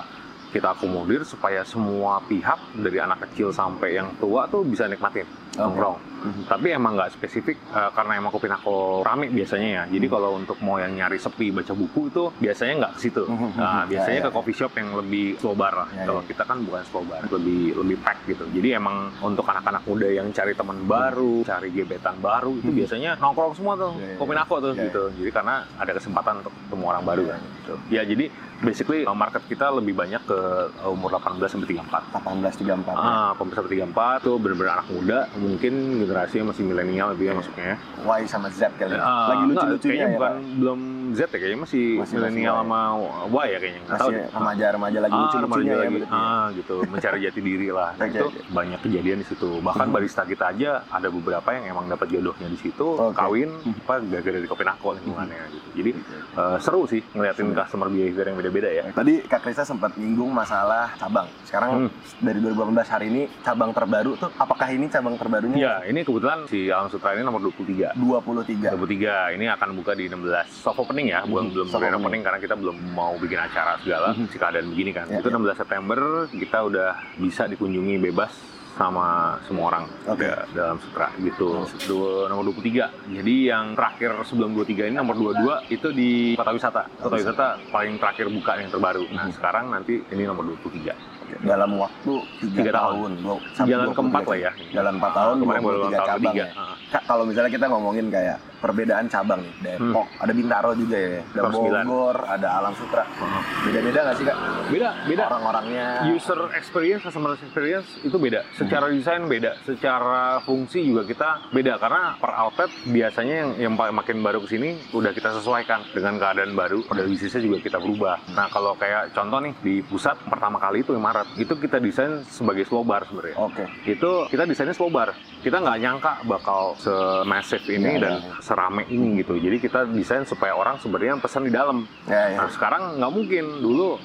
kita 0.47 0.79
akomodir 0.79 1.27
supaya 1.27 1.59
semua 1.67 2.23
pihak 2.23 2.71
dari 2.79 3.03
anak 3.03 3.27
kecil 3.27 3.51
sampai 3.51 3.99
yang 3.99 4.15
tua 4.15 4.47
tuh 4.47 4.63
bisa 4.63 4.87
nikmatin 4.87 5.27
nongkrong. 5.57 5.97
Mhm. 6.17 6.43
Tapi 6.45 6.67
emang 6.71 6.93
nggak 6.93 7.13
spesifik 7.13 7.57
uh, 7.69 7.89
karena 7.91 8.17
emang 8.17 8.29
kopi 8.29 8.45
nako 8.45 9.01
rame 9.01 9.29
biasanya 9.29 9.67
ya. 9.67 9.83
Jadi 9.87 10.05
Hmm. 10.05 10.13
kalau 10.13 10.29
untuk 10.35 10.57
mau 10.59 10.75
yang 10.75 10.91
nyari 10.91 11.17
sepi 11.17 11.49
baca 11.49 11.71
buku 11.71 12.09
itu 12.09 12.23
biasanya 12.35 12.73
nggak 12.79 12.93
ke 12.93 12.99
situ. 12.99 13.23
Mhm. 13.23 13.49
Nah, 13.53 13.75
Ya, 13.77 13.85
biasanya 13.87 14.19
ya, 14.19 14.25
ke 14.25 14.31
coffee 14.31 14.55
shop 14.55 14.73
yang 14.73 14.89
lebih 14.95 15.37
slow 15.37 15.53
bar 15.53 15.73
lah. 15.75 15.89
Ya, 15.91 16.03
kalau 16.05 16.21
ya. 16.21 16.27
kita 16.27 16.43
kan 16.43 16.57
bukan 16.59 16.81
slow 16.83 17.03
bar, 17.03 17.21
lebih 17.23 17.61
lebih 17.75 17.97
pack 17.99 18.17
gitu. 18.25 18.43
Jadi 18.49 18.67
emang 18.71 19.13
untuk 19.19 19.45
anak-anak 19.45 19.83
muda 19.83 20.07
yang 20.09 20.27
cari 20.31 20.53
teman 20.53 20.77
baru, 20.83 21.43
cari 21.43 21.69
gebetan 21.69 22.17
baru 22.17 22.51
itu 22.55 22.65
Hmm. 22.67 22.77
biasanya 22.77 23.11
nongkrong 23.17 23.53
semua 23.53 23.73
tuh 23.75 23.93
Ya, 23.95 24.07
ya, 24.07 24.17
kopi 24.17 24.31
ya. 24.31 24.37
nako 24.37 24.55
tuh 24.59 24.71
Ya, 24.71 24.75
ya. 24.75 24.83
gitu. 24.89 25.03
Jadi 25.15 25.29
karena 25.31 25.55
ada 25.75 25.91
kesempatan 25.91 26.33
untuk 26.39 26.53
ketemu 26.57 26.83
orang 26.87 27.03
baru 27.03 27.23
Ya, 27.23 27.29
kan. 27.29 27.41
Gitu. 27.57 27.73
Ya 27.89 28.01
jadi 28.03 28.25
basically 28.57 29.01
uh, 29.03 29.13
market 29.13 29.43
kita 29.45 29.69
lebih 29.69 29.93
banyak 29.93 30.21
ke 30.23 30.39
uh, 30.79 30.89
umur 30.89 31.13
18 31.13 31.45
sampai 31.47 31.67
34. 31.69 32.01
1834 32.11 32.89
ya. 32.89 32.95
Ah, 32.97 33.31
pemirsa 33.33 33.61
34 33.61 33.93
tuh 34.19 34.35
bener-bener 34.35 34.73
anak 34.73 34.87
muda, 34.89 35.19
mungkin 35.47 35.73
generasinya 35.99 36.51
masih 36.51 36.63
milenial 36.63 37.07
lebih 37.11 37.25
ya 37.25 37.33
masuknya. 37.33 37.73
Y 37.97 38.21
sama 38.25 38.47
Z 38.49 38.67
kali 38.75 38.91
ya. 38.91 38.99
Ah, 38.99 39.27
Lagi 39.29 39.43
lucu-lucunya 39.47 39.95
ya 39.97 40.07
bukan 40.11 40.19
Pak. 40.19 40.33
belum 40.59 40.79
Z 41.07 41.19
ya, 41.23 41.27
kayaknya 41.31 41.59
masih, 41.63 41.85
Masih- 41.97 42.15
milenial 42.15 42.55
sama 42.57 42.79
Y 43.25 43.45
ya 43.47 43.57
kayaknya. 43.57 43.81
Tahu 43.81 43.95
Masih 43.97 44.11
deh. 44.11 44.25
remaja-remaja 44.29 44.99
lagi 44.99 45.13
Ah, 45.13 45.21
lucu-lucunya 45.23 45.71
ya 45.71 45.77
lagi. 45.79 45.97
ya. 45.97 46.07
Ah, 46.09 46.45
gitu, 46.51 46.75
mencari 46.85 47.17
jati 47.21 47.39
diri 47.39 47.67
lah. 47.69 47.89
Nah, 47.93 48.05
Oke, 48.05 48.13
itu 48.13 48.25
banyak 48.49 48.79
kejadian 48.81 49.17
di 49.17 49.25
situ. 49.25 49.49
Bahkan 49.57 49.85
Hmm. 49.85 49.95
barista 49.95 50.21
kita 50.23 50.45
aja 50.47 50.69
ada 50.85 51.07
beberapa 51.07 51.49
yang 51.49 51.65
emang 51.69 51.85
dapat 51.87 52.07
jodohnya 52.09 52.47
di 52.47 52.57
situ, 52.57 52.87
Oke. 52.93 53.15
kawin 53.15 53.49
Hmm. 53.49 53.73
apa 53.79 53.93
gara-gara 54.03 54.35
dari 54.35 54.45
kopi 54.45 54.63
nako 54.63 54.89
lingkungannya 54.93 55.41
gitu. 55.49 55.67
Jadi 55.73 55.91
eh, 56.35 56.57
seru 56.59 56.85
sih 56.85 57.01
ngeliatin 57.09 57.49
customer 57.51 57.87
behavior 57.87 58.25
yang 58.25 58.37
beda-beda 58.37 58.69
ya. 58.69 58.83
Tadi 58.91 59.23
Kak 59.23 59.41
Krista 59.41 59.63
sempat 59.63 59.95
nyinggung 59.95 60.29
masalah 60.29 60.93
cabang. 60.95 61.25
Sekarang 61.43 61.69
Hmm. 61.79 61.89
dari 62.19 62.39
2018 62.39 62.87
hari 62.87 63.05
ini 63.07 63.23
cabang 63.41 63.71
terbaru 63.71 64.13
tuh 64.15 64.29
apakah 64.35 64.67
ini 64.67 64.85
cabang 64.87 65.15
terbarunya? 65.39 65.57
Ya, 65.57 65.73
ini 65.85 65.99
kebetulan 66.01 66.39
si 66.45 66.67
Alam 66.67 66.87
Sutra 66.87 67.13
ini 67.13 67.21
nomor 67.21 67.41
23. 67.41 67.93
23. 67.93 68.73
23 68.73 69.33
ini 69.33 69.45
akan 69.47 69.69
buka 69.73 69.93
di 69.93 70.05
16 70.05 70.47
soft 70.49 70.79
opening 70.79 71.07
ya, 71.09 71.21
bukan 71.23 71.47
Mhm, 71.47 71.53
belum 71.53 71.67
soft 71.67 71.79
opening. 71.79 71.99
opening 71.99 72.21
karena 72.21 72.39
kita 72.39 72.55
belum 72.55 72.77
mau 72.91 73.13
bikin 73.15 73.37
acara 73.37 73.77
segala 73.79 74.11
Mhm. 74.11 74.25
si 74.27 74.37
keadaan 74.37 74.67
begini 74.67 74.91
kan. 74.91 75.05
Ya, 75.07 75.19
itu 75.19 75.27
ya. 75.27 75.33
16 75.33 75.57
September 75.57 75.99
kita 76.27 76.57
udah 76.63 76.89
bisa 77.15 77.45
dikunjungi 77.45 77.95
bebas 78.01 78.31
sama 78.73 79.33
semua 79.41 79.73
orang 79.73 79.89
Oke. 80.05 80.21
da- 80.21 80.45
dalam 80.53 80.77
sutra 80.77 81.09
gitu. 81.17 81.65
Dua, 81.89 82.29
nomor 82.29 82.45
23. 82.45 82.93
Jadi 83.09 83.49
yang 83.49 83.73
terakhir 83.73 84.13
sebelum 84.21 84.53
23 84.53 84.85
ini 84.85 84.93
nomor 84.95 85.17
22 85.17 85.65
itu 85.67 85.89
di 85.89 86.37
kota 86.37 86.53
wisata. 86.53 86.85
Kota 86.95 87.15
wisata 87.15 87.57
paling 87.73 87.97
terakhir 87.97 88.29
buka 88.29 88.53
yang 88.55 88.69
terbaru. 88.69 89.09
Nah, 89.09 89.25
Mhm. 89.25 89.33
sekarang 89.33 89.73
nanti 89.73 90.05
ini 90.07 90.23
nomor 90.23 90.45
23. 90.45 90.93
Dalam 91.43 91.75
waktu 91.75 92.11
3 92.39 92.55
Tiga 92.55 92.71
tahun. 92.71 93.11
tahun. 93.19 93.39
Jalan 93.67 93.87
23 93.91 93.97
keempat 93.99 94.23
lah 94.23 94.37
ya. 94.39 94.51
Jalan 94.71 94.93
4 94.95 95.11
tahun, 95.11 95.35
Kemarin 95.43 95.61
baru 95.61 95.77
23 95.77 95.91
tahun 95.91 96.07
cabang 96.07 96.35
ya. 96.35 96.47
Kak, 96.87 97.03
kalau 97.03 97.23
misalnya 97.27 97.51
kita 97.51 97.65
ngomongin 97.67 98.07
kayak 98.07 98.37
perbedaan 98.57 99.05
cabang 99.07 99.41
nih, 99.41 99.53
Depok, 99.77 100.07
ada 100.17 100.33
Bintaro 100.33 100.71
juga 100.73 100.97
ya, 100.97 101.21
ada. 101.21 101.49
Bogor, 101.49 102.17
ada 102.27 102.47
Alam 102.59 102.73
Sutra. 102.75 103.03
Ah. 103.17 103.41
Beda-beda 103.65 103.99
nggak 104.03 104.15
sih 104.17 104.25
kak? 104.25 104.37
Beda, 104.69 104.89
beda. 105.05 105.23
Orang-orangnya. 105.27 105.87
user 106.07 106.39
experience, 106.53 107.03
customer 107.03 107.33
experience 107.35 107.87
itu 108.01 108.17
beda. 108.17 108.41
Secara 108.55 108.89
desain 108.89 109.23
beda, 109.25 109.57
secara 109.63 110.39
fungsi 110.41 110.83
juga 110.83 111.03
kita 111.05 111.51
beda 111.51 111.77
karena 111.77 112.15
per 112.17 112.31
outlet 112.33 112.71
biasanya 112.87 113.35
yang 113.35 113.51
yang 113.57 113.73
makin 113.75 114.19
baru 114.21 114.41
ke 114.43 114.57
sini 114.57 114.77
udah 114.93 115.11
kita 115.13 115.35
sesuaikan 115.37 115.83
dengan 115.93 116.17
keadaan 116.17 116.53
baru. 116.53 116.83
Pada 116.87 117.03
bisnisnya 117.05 117.41
juga 117.43 117.57
kita 117.61 117.77
berubah. 117.77 118.19
Nah 118.33 118.47
kalau 118.49 118.73
kayak 118.75 119.13
contoh 119.13 119.39
nih 119.43 119.53
di 119.61 119.75
pusat 119.85 120.17
pertama 120.27 120.57
kali 120.57 120.81
itu 120.81 120.93
yang 120.93 121.03
Maret 121.03 121.27
itu 121.37 121.53
kita 121.55 121.77
desain 121.77 122.23
sebagai 122.27 122.65
slow 122.65 122.83
bar 122.83 123.05
sebenarnya. 123.07 123.35
Oke. 123.37 123.63
Itu 123.85 124.25
kita 124.27 124.43
desainnya 124.47 124.75
slow 124.75 124.89
bar. 124.89 125.13
Kita 125.43 125.61
nggak 125.61 125.77
nyangka 125.79 126.11
bakal 126.27 126.75
se-massive 126.81 127.63
ini 127.69 127.97
Iya, 127.97 128.03
dan 128.03 128.13
iya. 128.19 128.33
Serame 128.47 128.87
ini 128.87 129.19
gitu. 129.19 129.35
Jadi 129.35 129.59
kita 129.59 129.83
desain 129.85 130.23
supaya 130.23 130.55
orang 130.55 130.79
sebenarnya 130.79 131.19
pesan 131.19 131.43
di 131.43 131.51
dalam. 131.51 131.83
Ya, 132.07 132.31
ya. 132.31 132.37
Nah 132.39 132.47
sekarang 132.47 132.95
nggak 132.95 133.11
mungkin 133.11 133.45
dulu 133.59 133.99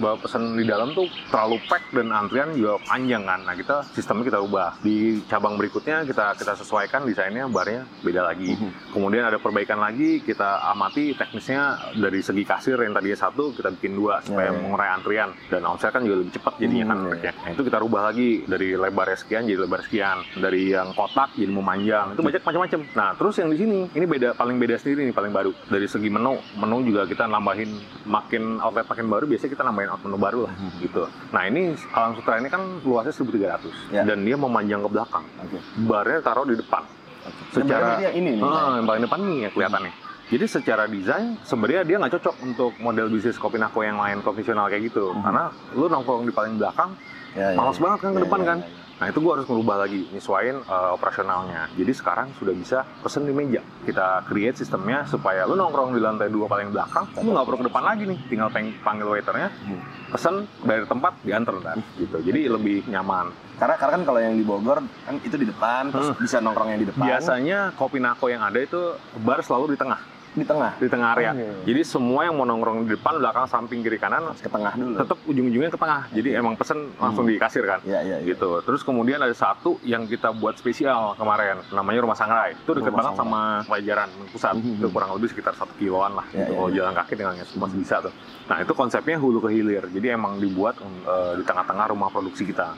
bawa 0.00 0.16
pesan 0.16 0.56
di 0.56 0.64
dalam 0.64 0.96
tuh 0.96 1.04
terlalu 1.28 1.60
pack 1.68 1.92
dan 1.92 2.08
antrian 2.08 2.56
juga 2.56 2.80
panjang 2.82 3.22
kan. 3.22 3.44
Nah 3.44 3.52
kita 3.52 3.84
sistemnya 3.92 4.32
kita 4.32 4.40
ubah 4.40 4.80
di 4.80 5.20
cabang 5.28 5.60
berikutnya 5.60 6.08
kita 6.08 6.32
kita 6.34 6.56
sesuaikan 6.56 7.04
desainnya 7.04 7.44
barnya 7.46 7.84
beda 8.00 8.24
lagi. 8.24 8.56
Mhm. 8.56 8.96
Kemudian 8.96 9.28
ada 9.28 9.36
perbaikan 9.36 9.76
lagi 9.76 10.24
kita 10.24 10.64
amati 10.72 11.12
teknisnya 11.12 11.92
dari 11.92 12.24
segi 12.24 12.42
kasir 12.42 12.80
yang 12.80 12.96
tadinya 12.96 13.18
satu 13.18 13.52
kita 13.52 13.68
bikin 13.70 13.92
dua 13.92 14.24
supaya 14.24 14.40
Ya, 14.42 14.50
ya. 14.50 14.58
mengurai 14.58 14.90
antrian 14.90 15.30
dan 15.48 15.62
omset 15.62 15.92
kan 15.92 16.02
juga 16.02 16.18
lebih 16.18 16.32
cepat 16.32 16.54
jadinya 16.56 16.86
kan 16.88 16.98
Hmm, 17.02 17.18
ya. 17.18 17.32
Nah 17.34 17.50
itu 17.50 17.62
kita 17.62 17.78
rubah 17.78 18.02
lagi 18.06 18.46
dari 18.46 18.72
lebarnya 18.72 19.18
sekian 19.18 19.42
jadi 19.42 19.58
lebar 19.58 19.82
sekian, 19.82 20.22
dari 20.38 20.70
yang 20.70 20.94
kotak 20.94 21.34
jadi 21.34 21.50
memanjang. 21.50 22.14
Itu 22.14 22.22
banyak 22.22 22.40
macam-macam. 22.40 22.80
Nah 22.94 23.10
terus 23.14 23.34
yang 23.36 23.50
di 23.50 23.58
sini 23.58 23.78
ini 23.90 24.04
beda 24.04 24.28
paling 24.32 24.56
beda 24.56 24.76
sendiri 24.76 25.02
nih 25.02 25.12
paling 25.12 25.30
baru 25.30 25.50
dari 25.66 25.84
segi 25.84 26.06
menu 26.06 26.36
menu 26.54 26.76
juga 26.84 27.02
kita 27.04 27.24
nambahin 27.24 27.70
makin 28.04 28.58
outlet 28.58 28.84
makin 28.84 29.06
baru 29.06 29.24
biasanya 29.24 29.50
kita 29.50 29.62
nambahin 29.62 29.88
outlet 29.88 30.06
menu 30.06 30.18
baru 30.18 30.38
lah 30.44 30.52
Mhm. 30.52 30.70
gitu. 30.80 31.02
Nah 31.28 31.42
ini 31.44 31.60
Alam 31.90 32.12
Sutra 32.14 32.34
ini 32.36 32.48
kan 32.48 32.62
luasnya 32.80 33.12
1300 33.12 33.72
Ya. 33.88 34.02
dan 34.02 34.20
dia 34.20 34.34
memanjang 34.34 34.80
ke 34.80 34.90
belakang. 34.90 35.24
Oke. 35.38 35.58
Barnya 35.82 36.18
taruh 36.20 36.44
di 36.44 36.54
depan. 36.54 36.82
Oke. 37.22 37.42
Secara- 37.54 37.98
yang 38.00 38.14
ini 38.14 38.30
nih. 38.36 38.42
Ah, 38.42 38.76
yang 38.76 38.86
paling 38.86 39.02
depan 39.02 39.18
nih 39.20 39.38
ya 39.40 39.50
kelihatannya. 39.50 39.92
Jadi 40.24 40.44
secara 40.46 40.84
desain 40.86 41.36
sebenarnya 41.42 41.82
dia 41.82 41.96
nggak 41.98 42.12
cocok 42.14 42.34
untuk 42.42 42.72
model 42.78 43.06
bisnis 43.06 43.36
kopi 43.36 43.56
nako 43.56 43.82
yang 43.82 43.96
lain 43.96 44.20
konvensional 44.20 44.66
kayak 44.66 44.88
gitu. 44.88 45.12
Mhm. 45.12 45.20
Karena 45.20 45.44
lu 45.72 45.86
nongkrong 45.86 46.24
di 46.24 46.32
paling 46.32 46.56
belakang, 46.56 46.96
Ya, 47.32 47.52
ya, 47.52 47.54
malas 47.54 47.76
ya. 47.76 47.82
banget 47.82 47.98
kan 47.98 48.10
ke 48.10 48.16
Ya, 48.16 48.24
depan 48.24 48.40
ya, 48.40 48.46
kan. 48.46 48.58
ya, 48.58 48.64
ya. 48.64 48.81
Nah 49.02 49.10
itu 49.10 49.18
gua 49.18 49.34
harus 49.34 49.50
merubah 49.50 49.82
lagi, 49.82 50.06
nyesuaiin 50.08 50.62
eh, 50.62 50.90
operasionalnya. 50.94 51.74
Jadi 51.74 51.90
sekarang 51.90 52.30
sudah 52.38 52.54
bisa 52.54 52.86
pesen 53.02 53.26
di 53.26 53.34
meja. 53.34 53.58
Kita 53.82 54.22
create 54.22 54.54
sistemnya 54.54 55.02
supaya 55.04 55.42
lu 55.42 55.58
nongkrong 55.58 55.90
di 55.90 55.98
lantai 55.98 56.30
dua 56.30 56.46
paling 56.46 56.70
belakang, 56.70 57.10
lu 57.18 57.34
nggak 57.34 57.42
perlu 57.42 57.58
ke 57.58 57.66
depan 57.66 57.82
lagi 57.82 58.02
nih. 58.06 58.18
Tinggal 58.30 58.48
peng- 58.48 58.78
panggil 58.78 59.10
waiternya, 59.10 59.50
Hmm. 59.50 59.82
pesen 60.08 60.34
dari 60.62 60.86
tempat 60.86 61.18
diantar 61.20 61.54
kan. 61.60 61.82
Gitu. 61.98 62.14
Jadi 62.22 62.40
lebih 62.46 62.86
nyaman. 62.86 63.34
Karena 63.58 63.74
karena 63.74 63.92
kan 63.98 64.02
kalau 64.04 64.20
yang 64.22 64.38
di 64.38 64.46
Bogor 64.46 64.78
kan 64.78 65.14
itu 65.18 65.34
di 65.34 65.50
depan, 65.50 65.90
terus 65.90 66.14
Hmm. 66.14 66.22
bisa 66.22 66.38
nongkrong 66.38 66.70
yang 66.70 66.80
di 66.80 66.86
depan. 66.86 67.02
Biasanya 67.02 67.58
kopi 67.74 67.98
nako 67.98 68.30
yang 68.30 68.46
ada 68.46 68.58
itu 68.58 68.94
bar 69.18 69.42
selalu 69.42 69.74
di 69.74 69.82
tengah, 69.82 69.98
di 70.32 70.42
tengah. 70.42 70.72
di 70.76 70.88
tengah 70.88 71.08
area. 71.12 71.30
Oh, 71.30 71.36
iya. 71.36 71.52
Jadi 71.62 71.80
semua 71.82 72.24
yang 72.24 72.34
mau 72.34 72.42
nongkrong 72.42 72.84
di 72.84 72.96
depan, 72.96 73.16
belakang, 73.16 73.44
samping, 73.44 73.80
kiri, 73.80 73.96
kanan 73.96 74.24
Harus 74.26 74.38
ke 74.38 74.48
tengah 74.48 74.72
dulu. 74.72 74.96
tetap 74.96 75.18
ujung-ujungnya 75.22 75.68
ke 75.68 75.76
tengah. 75.76 76.00
Jadi 76.08 76.28
emang 76.32 76.54
pesen 76.54 76.78
langsung 76.96 77.24
Hmm. 77.24 77.30
di 77.30 77.36
kasir 77.36 77.62
kan. 77.62 77.80
Iya, 77.82 78.00
iya, 78.00 78.16
iya. 78.18 78.26
Gitu. 78.26 78.48
Terus 78.62 78.80
kemudian 78.80 79.18
ada 79.18 79.32
satu 79.32 79.76
yang 79.82 80.04
kita 80.04 80.32
buat 80.32 80.56
spesial 80.56 81.12
kemarin, 81.14 81.60
namanya 81.68 82.00
Rumah 82.00 82.16
Sangrai. 82.16 82.50
Itu 82.54 82.72
dekat 82.72 82.90
banget 82.90 83.12
sama 83.14 83.60
pelajaran 83.62 84.08
pusat. 84.28 84.54
Mhm. 84.54 84.78
Itu 84.78 84.88
kurang 84.88 85.10
lebih 85.12 85.28
sekitar 85.28 85.52
satu 85.52 85.72
kiloan 85.74 86.14
lah. 86.14 86.24
Ya, 86.30 86.42
gitu. 86.42 86.50
ya, 86.50 86.56
Kalau 86.56 86.70
ya. 86.70 86.74
jalan 86.74 86.92
kaki 86.96 87.12
tinggal 87.14 87.34
nges- 87.34 87.54
masih 87.54 87.78
bisa 87.78 87.96
tuh. 88.00 88.12
Nah 88.42 88.56
itu 88.58 88.72
konsepnya 88.72 89.16
hulu 89.16 89.38
ke 89.38 89.50
hilir. 89.50 89.84
Jadi 89.86 90.06
emang 90.08 90.36
dibuat 90.36 90.80
eh, 90.80 91.32
di 91.36 91.44
tengah-tengah 91.44 91.86
rumah 91.88 92.08
produksi 92.08 92.44
kita. 92.44 92.72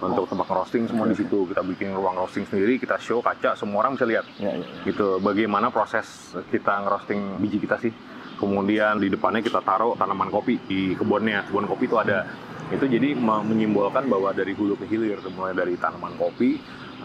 Untuk 0.00 0.32
tempat 0.32 0.48
roasting 0.48 0.88
semua 0.88 1.04
di 1.04 1.16
situ. 1.16 1.44
Kita 1.44 1.60
bikin 1.60 1.92
ruang 1.92 2.16
roasting 2.16 2.48
sendiri, 2.48 2.80
kita 2.80 2.96
show 2.96 3.20
kaca, 3.20 3.52
semua 3.52 3.84
orang 3.84 4.00
bisa 4.00 4.08
lihat. 4.08 4.24
Iya, 4.40 4.56
iya. 4.56 4.66
gitu. 4.88 5.20
Bagaimana 5.20 5.68
proses 5.68 6.32
kita 6.48 6.80
ngerosting 6.88 7.36
biji 7.36 7.60
kita 7.60 7.76
sih? 7.76 7.92
Kemudian 8.40 8.96
di 8.96 9.12
depannya 9.12 9.44
kita 9.44 9.60
taruh 9.60 9.92
tanaman 10.00 10.32
kopi 10.32 10.56
di 10.64 10.96
kebunnya. 10.96 11.44
Kebun 11.44 11.68
kopi 11.68 11.84
itu 11.84 12.00
ada. 12.00 12.24
Itu 12.72 12.88
jadi 12.88 13.12
me- 13.12 13.44
menyimbolkan 13.44 14.08
bahwa 14.08 14.32
dari 14.32 14.56
hulu 14.56 14.80
ke 14.80 14.88
hilir 14.88 15.20
mulai 15.36 15.52
dari 15.52 15.76
tanaman 15.76 16.16
kopi 16.16 16.56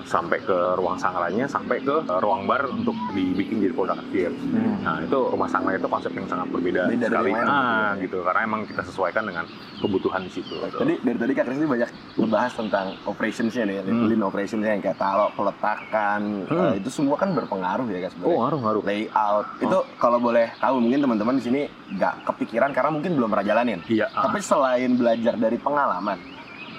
sampai 0.04 0.38
ke 0.42 0.58
ruang 0.76 0.98
sangrainya 0.98 1.46
sampai 1.48 1.80
ke 1.80 1.96
uh, 2.04 2.20
ruang 2.20 2.44
bar 2.44 2.68
untuk 2.68 2.96
dibikin 3.12 3.64
jadi 3.64 3.74
produk 3.74 3.98
akhir. 3.98 4.32
Hmm. 4.34 4.82
Nah 4.84 4.96
itu 5.02 5.20
rumah 5.32 5.48
sangrai 5.48 5.80
itu 5.80 5.88
konsep 5.88 6.12
yang 6.12 6.28
sangat 6.28 6.48
berbeda 6.52 6.92
Beda 6.92 7.08
sekali. 7.08 7.32
Ah 7.34 7.94
gitu 7.98 8.06
gitu 8.06 8.18
karena 8.22 8.42
emang 8.46 8.62
kita 8.64 8.82
sesuaikan 8.82 9.24
dengan 9.26 9.46
kebutuhan 9.80 10.22
di 10.24 10.32
situ. 10.32 10.56
gitu. 10.56 10.78
Tadi 10.78 10.94
dari 11.04 11.18
tadi 11.18 11.32
Kak 11.36 11.46
Kristi 11.46 11.66
banyak 11.66 11.90
ngebahas 12.16 12.52
tentang 12.56 12.86
operationsnya 13.06 13.64
nih, 13.68 13.78
Hmm. 13.86 14.08
lean 14.08 14.24
operationsnya 14.24 14.72
yang 14.72 14.84
kayak 14.84 14.98
taruh, 14.98 15.30
peletakan, 15.36 16.22
Hmm. 16.48 16.72
eh, 16.72 16.74
itu 16.80 16.90
semua 16.90 17.16
kan 17.16 17.36
berpengaruh 17.36 17.86
ya 17.90 18.08
Kak 18.08 18.12
sebenarnya. 18.16 18.32
Oh 18.32 18.40
ngaruh 18.46 18.60
ngaruh. 18.62 18.82
Layout 18.86 19.48
itu 19.60 19.78
kalau 19.98 20.18
boleh 20.18 20.48
tahu 20.58 20.76
mungkin 20.80 21.00
teman-teman 21.02 21.36
di 21.36 21.44
sini 21.44 21.62
nggak 21.92 22.26
kepikiran 22.26 22.72
karena 22.72 22.90
mungkin 22.90 23.12
belum 23.16 23.30
pernah 23.30 23.46
jalanin. 23.46 23.80
Iya. 23.86 24.08
ah. 24.12 24.30
Tapi 24.30 24.40
selain 24.40 24.92
belajar 24.96 25.34
dari 25.36 25.58
pengalaman, 25.58 26.18